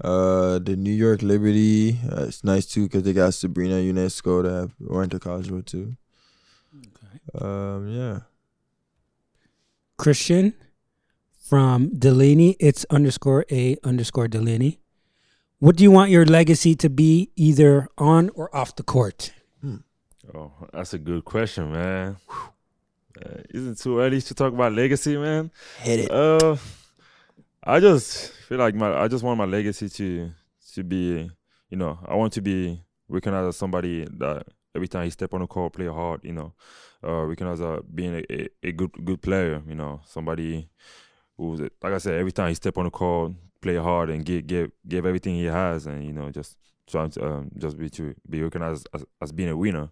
[0.00, 4.70] Uh, the New York Liberty, uh, it's nice too because they got Sabrina Ionescu that
[4.90, 5.96] I went to college with too.
[6.76, 7.44] Okay.
[7.44, 8.20] Um, yeah.
[9.96, 10.54] Christian
[11.48, 12.56] from Delaney.
[12.60, 14.80] It's underscore a underscore Delaney.
[15.58, 19.32] What do you want your legacy to be, either on or off the court?
[20.34, 22.16] Oh, that's a good question, man.
[22.30, 25.50] Uh, isn't too early to talk about legacy, man?
[25.80, 26.10] Hit it.
[26.10, 26.56] Uh,
[27.64, 30.30] I just feel like my I just want my legacy to
[30.74, 31.30] to be,
[31.70, 35.40] you know, I want to be recognized as somebody that every time he step on
[35.40, 36.54] the court, play hard, you know,
[37.04, 40.68] uh, recognized as being a, a, a good good player, you know, somebody
[41.36, 44.46] who's like I said, every time he step on the court, play hard and give
[44.46, 46.56] give give everything he has, and you know, just
[46.86, 49.90] trying to um, just be to be recognized as, as being a winner.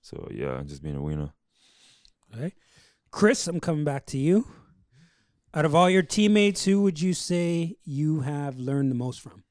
[0.00, 1.32] So yeah, just being a winner.
[2.34, 2.54] Okay.
[3.10, 4.46] Chris, I'm coming back to you.
[5.58, 9.42] Out of all your teammates, who would you say you have learned the most from?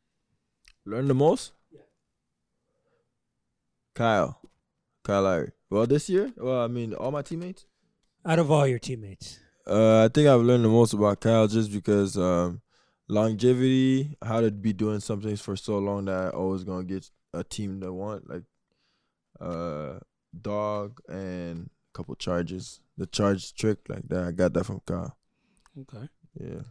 [0.85, 1.51] Learn the most?
[1.69, 1.81] Yeah.
[3.93, 4.39] Kyle.
[5.03, 5.51] Kyle Lowry.
[5.69, 7.65] Well, this year, well, I mean, all my teammates.
[8.25, 9.41] Out of all your teammates.
[9.69, 12.61] Uh, I think I've learned the most about Kyle just because um,
[13.09, 17.09] longevity, how to be doing some things for so long that I always gonna get
[17.33, 18.43] a team that want like
[19.41, 19.99] uh
[20.41, 22.79] dog and a couple charges.
[22.97, 24.23] the charge trick like that.
[24.23, 25.17] I got that from Kyle.
[25.81, 26.07] Okay.
[26.39, 26.61] Yeah.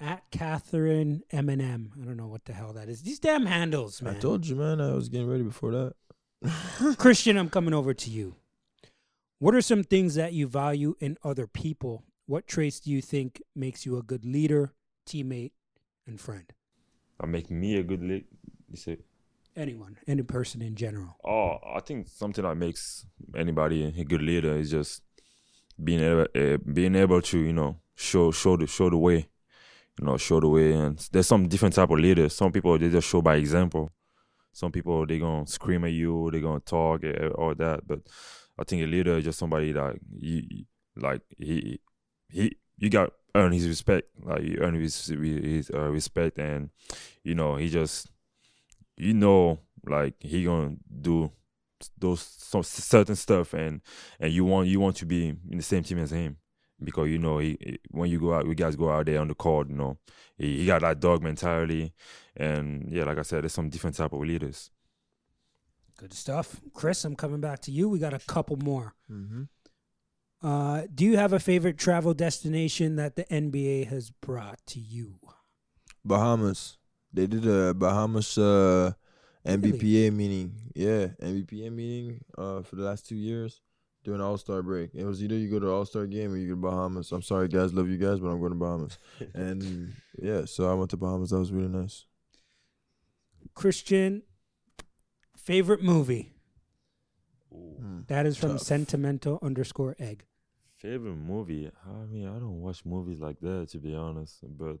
[0.00, 1.90] At Catherine Eminem.
[2.00, 3.02] I don't know what the hell that is.
[3.02, 4.16] These damn handles, man.
[4.16, 4.80] I told you, man.
[4.80, 6.96] I was getting ready before that.
[6.98, 8.34] Christian, I'm coming over to you.
[9.38, 12.04] What are some things that you value in other people?
[12.26, 14.72] What traits do you think makes you a good leader,
[15.08, 15.52] teammate,
[16.06, 16.52] and friend?
[17.20, 18.26] That make me a good leader.
[18.70, 18.98] You say,
[19.54, 21.16] Anyone, any person in general.
[21.24, 23.04] oh, I think something that makes
[23.36, 25.02] anybody a good leader is just
[25.82, 29.28] being able, uh, being able to, you know, show show the show the way,
[29.98, 30.72] you know, show the way.
[30.72, 32.34] And there's some different type of leaders.
[32.34, 33.90] Some people they just show by example.
[34.52, 37.86] Some people they gonna scream at you, they gonna talk, eh, all that.
[37.86, 38.00] But
[38.58, 40.64] I think a leader is just somebody that you
[40.96, 41.80] like he
[42.28, 46.70] he you got earn his respect, like you earn his his uh, respect, and
[47.24, 48.10] you know he just
[48.96, 51.30] you know like he gonna do
[51.98, 53.80] those some certain stuff, and
[54.20, 56.36] and you want you want to be in the same team as him
[56.82, 59.28] because you know he he- when you go out, you guys go out there on
[59.28, 59.98] the court, you know
[60.36, 61.92] he, he got that dog mentality,
[62.36, 64.70] and yeah, like I said, there's some different type of leaders.
[65.96, 66.60] Good stuff.
[66.74, 67.88] Chris, I'm coming back to you.
[67.88, 68.94] We got a couple more.
[69.10, 69.42] Mm-hmm.
[70.42, 75.20] Uh, do you have a favorite travel destination that the NBA has brought to you?
[76.04, 76.78] Bahamas.
[77.12, 78.94] They did a Bahamas uh,
[79.46, 80.54] NBPA meeting.
[80.74, 83.60] Yeah, NBPA meeting uh, for the last two years
[84.04, 84.90] during All Star break.
[84.94, 87.12] It was either you go to All Star game or you go to Bahamas.
[87.12, 88.98] I'm sorry, guys, love you guys, but I'm going to Bahamas.
[89.34, 91.30] and yeah, so I went to Bahamas.
[91.30, 92.06] That was really nice.
[93.54, 94.22] Christian,
[95.36, 96.32] favorite movie?
[97.52, 98.00] Hmm.
[98.08, 98.62] That is from Tough.
[98.62, 100.24] sentimental underscore egg.
[100.76, 101.70] Favorite movie?
[101.86, 104.38] I mean, I don't watch movies like that to be honest.
[104.42, 104.78] But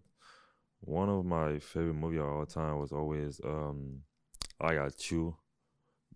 [0.80, 4.00] one of my favorite movie of all time was always um,
[4.62, 5.34] I Got two.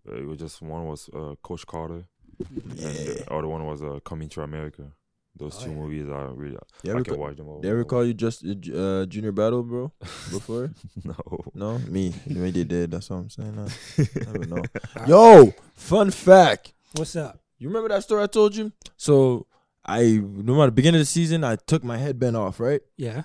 [0.07, 2.05] Uh, It was just one was uh, Coach Carter,
[2.39, 4.91] and the other one was uh, Coming to America.
[5.35, 5.75] Those Oh, two yeah.
[5.75, 7.61] movies I really They I ever, can watch them over.
[7.61, 9.91] they ever and call you just uh, uh, Junior Battle, bro?
[10.31, 10.71] Before?
[11.03, 11.15] no,
[11.53, 12.13] no, me.
[12.25, 12.91] Maybe they did.
[12.91, 13.55] That's what I'm saying.
[13.55, 13.67] Now.
[14.31, 14.63] Never know.
[15.07, 16.73] Yo, fun fact.
[16.93, 17.39] What's up?
[17.59, 18.71] You remember that story I told you?
[18.97, 19.45] So
[19.85, 22.81] I remember at the beginning of the season, I took my headband off, right?
[22.97, 23.23] Yeah.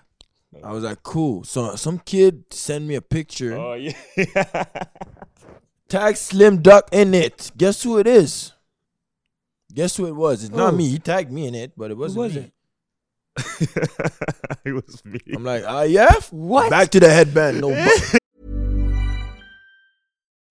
[0.62, 1.44] I was like, cool.
[1.44, 3.92] So some kid sent me a picture, Oh yeah.
[5.88, 7.50] tag Slim Duck in it.
[7.56, 8.52] Guess who it is?
[9.72, 10.44] Guess who it was?
[10.44, 10.76] It's not Who?
[10.78, 10.88] me.
[10.88, 12.40] He tagged me in it, but it wasn't was me.
[12.42, 12.52] it?
[14.66, 15.18] it was me.
[15.34, 16.12] I'm like, ah, yeah.
[16.30, 16.68] What?
[16.68, 17.62] Back to the headband.
[17.62, 18.18] No, bu-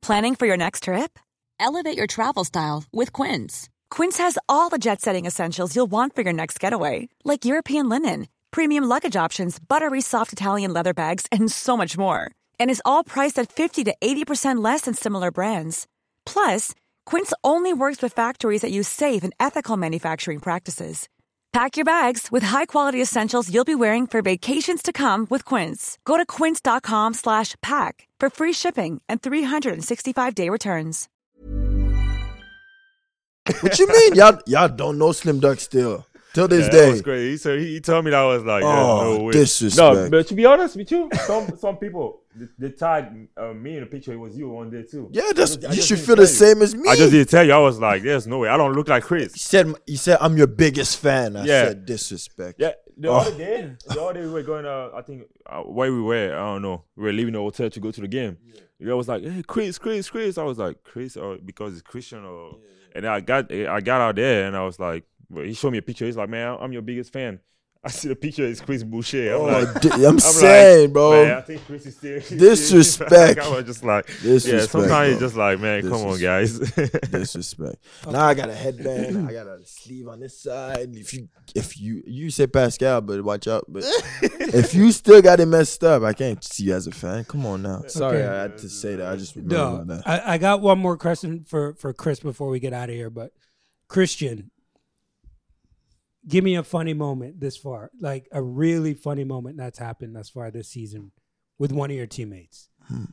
[0.02, 1.20] Planning for your next trip?
[1.60, 3.70] Elevate your travel style with Quince.
[3.92, 7.88] Quince has all the jet setting essentials you'll want for your next getaway, like European
[7.88, 12.32] linen, premium luggage options, buttery soft Italian leather bags, and so much more.
[12.60, 15.88] And is all priced at 50 to 80% less than similar brands.
[16.26, 16.74] Plus,
[17.06, 21.08] Quince only works with factories that use safe and ethical manufacturing practices.
[21.54, 25.98] Pack your bags with high-quality essentials you'll be wearing for vacations to come with Quince.
[26.06, 31.10] Go to quince.com slash pack for free shipping and 365-day returns.
[33.60, 34.16] what you mean?
[34.16, 36.86] Y'all, y'all don't know Slim Duck still till this yeah, day.
[36.86, 37.30] That was great.
[37.32, 39.32] He said he, he told me that I was like, Oh, no way.
[39.34, 39.96] disrespect.
[39.98, 43.78] No, but to be honest with you, some some people they, they tagged uh, me
[43.78, 44.14] in a picture.
[44.14, 45.10] It was you on there too.
[45.12, 46.54] Yeah, that's, I just- I you should feel the tell you.
[46.56, 46.88] same as me.
[46.90, 47.52] I just didn't tell you.
[47.54, 48.50] I was like, there's no way.
[48.50, 49.34] I don't look like Chris.
[49.34, 51.36] He said, he said, I'm your biggest fan.
[51.36, 51.66] I Yeah.
[51.68, 52.60] said, disrespect.
[52.60, 53.16] Yeah, the Oh.
[53.16, 54.66] other day, the other day we were going.
[54.66, 56.86] Uh, I think uh, where we were, I don't know.
[56.96, 58.38] We were leaving the hotel to go to the game.
[58.80, 58.92] Yeah.
[58.92, 62.26] I was like, "Hey, Chris, Chris, Chris." I was like, "Chris," or because it's Christian,
[62.26, 62.58] or
[62.96, 65.78] and I got I got out there and I was like, well, he showed me
[65.80, 66.06] a picture.
[66.06, 67.40] He's like, "Man, I'm your biggest fan."
[67.84, 68.46] I see the picture.
[68.46, 69.34] It's Chris Boucher.
[69.34, 71.24] I'm Oh, like, di- I'm like, saying, bro.
[71.26, 73.40] Man, I think Chris is still Disrespect.
[73.40, 74.16] I was just like, yeah.
[74.22, 75.28] Disrespect, Sometimes it's bro.
[75.28, 76.60] just like, man, come on, guys.
[76.60, 77.78] Disrespect.
[78.08, 79.28] Now I got a headband.
[79.28, 80.96] I got a sleeve on this side.
[80.96, 83.66] If you, if you, you say Pascal, but watch out.
[83.68, 83.84] But
[84.22, 87.24] if you still got it messed up, I can't see you as a fan.
[87.26, 87.82] Come on now.
[87.88, 88.28] Sorry, Okay.
[88.28, 89.12] I had to say that.
[89.12, 90.08] I just remember No, that.
[90.08, 93.10] I, I got one more question for, for Chris before we get out of here.
[93.10, 93.32] But
[93.88, 94.52] Christian,
[96.28, 100.30] give me a funny moment this far, like a really funny moment that's happened thus
[100.30, 101.12] far this season
[101.58, 102.70] with one of your teammates.
[102.88, 103.06] Hmm.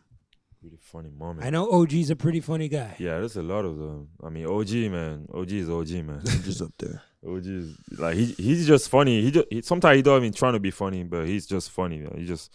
[0.62, 1.46] really funny moment.
[1.46, 2.96] I know OG's a pretty funny guy.
[2.98, 4.08] Yeah, there's a lot of them.
[4.22, 6.20] I mean, OG man, OG is OG man.
[6.22, 7.02] He's just up there.
[7.26, 9.22] OG is like he he's just funny.
[9.22, 11.98] He just he, sometimes he don't even trying to be funny, but he's just funny.
[11.98, 12.14] Man.
[12.16, 12.52] He just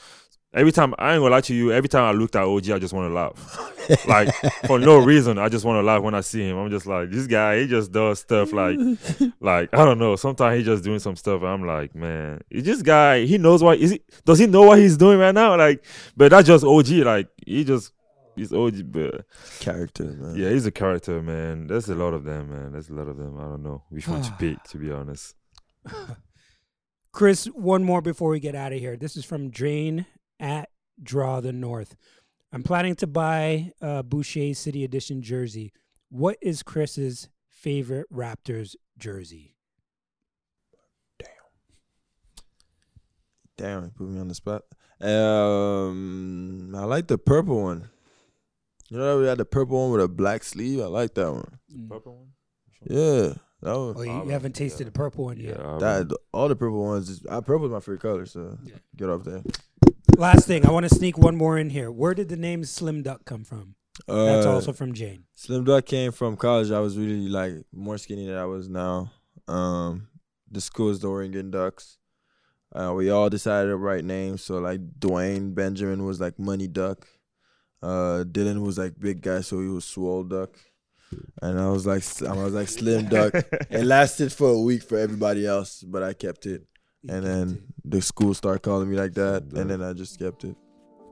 [0.53, 1.71] every time I ain't gonna lie to you.
[1.71, 4.33] Every time I looked at OG, I just want to laugh, like
[4.67, 5.37] for no reason.
[5.37, 6.57] I just want to laugh when I see him.
[6.57, 7.61] I'm just like this guy.
[7.61, 8.77] He just does stuff like
[9.39, 10.15] like I don't know.
[10.15, 11.41] Sometimes he just doing some stuff.
[11.41, 13.25] And I'm like, man, is this guy?
[13.25, 14.01] He knows what is he?
[14.25, 15.57] Does he know what he's doing right now?
[15.57, 15.83] Like,
[16.15, 16.89] but that's just OG.
[16.89, 17.91] Like he just
[18.35, 19.25] he's OG, but
[19.59, 20.35] Character, man.
[20.35, 21.67] yeah, he's a character, man.
[21.67, 22.71] There's a lot of them, man.
[22.71, 23.37] There's a lot of them.
[23.37, 25.35] I don't know which one to pick, to be honest.
[27.11, 28.97] Chris, one more before we get out of here.
[28.97, 30.07] This is from Drain
[30.43, 30.69] at
[31.01, 31.95] Draw the North.
[32.51, 35.71] I'm planning to buy a Boucher City Edition jersey.
[36.09, 39.55] What is Chris's favorite Raptors jersey?
[41.17, 41.29] Damn,
[43.57, 44.63] Damn, you put me on the spot.
[45.01, 47.89] Um, I like the purple one.
[48.89, 50.81] You know, we had the purple one with a black sleeve.
[50.81, 51.59] I like that one.
[51.69, 51.89] The mm.
[51.89, 52.27] Purple one.
[52.87, 53.93] Yeah, that one.
[53.97, 55.57] Oh, you, you haven't tasted the purple one yet.
[55.57, 57.09] Yeah, That all the purple ones.
[57.09, 58.25] Is, uh, I purple is my favorite color.
[58.25, 58.57] So
[58.95, 59.41] get off there.
[60.17, 61.91] Last thing, I want to sneak one more in here.
[61.91, 63.75] Where did the name Slim Duck come from?
[64.07, 65.25] That's Uh, also from Jane.
[65.35, 66.71] Slim Duck came from college.
[66.71, 69.11] I was really like more skinny than I was now.
[69.47, 70.07] Um,
[70.49, 71.97] the school is the Oregon Ducks.
[72.73, 74.43] Uh, we all decided to write names.
[74.43, 77.07] So like Dwayne Benjamin was like Money Duck.
[77.81, 80.57] Uh, Dillon was like big guy, so he was Swole Duck.
[81.41, 83.33] And I was like, I was like Slim Duck.
[83.69, 86.65] it lasted for a week for everybody else, but I kept it.
[87.09, 90.55] And then the school started calling me like that, and then I just kept it.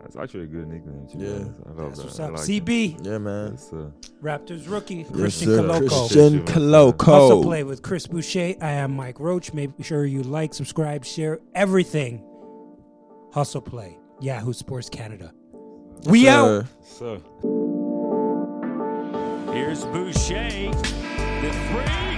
[0.01, 1.05] That's actually a good nickname.
[1.11, 1.31] To be Yeah.
[1.33, 1.51] honest.
[1.65, 2.05] I love That's that.
[2.05, 2.31] what's I up.
[2.31, 3.51] like CB, Yeah, man.
[3.51, 3.91] Yes, sir.
[4.23, 5.61] Raptors rookie, Yes, Christian sir.
[5.61, 5.87] Koloko.
[5.87, 7.43] Christian Hustle Koloko.
[7.43, 8.55] Play with Chris Boucher.
[8.61, 9.53] I am Mike Roach.
[9.53, 12.23] Make sure you like, subscribe, share everything.
[13.31, 13.99] Hustle Play.
[14.19, 15.33] Yahoo Sports Canada.
[16.07, 16.65] We out.
[16.83, 17.19] Sir.
[19.53, 20.71] Here's Boucher.
[20.71, 22.10] The three.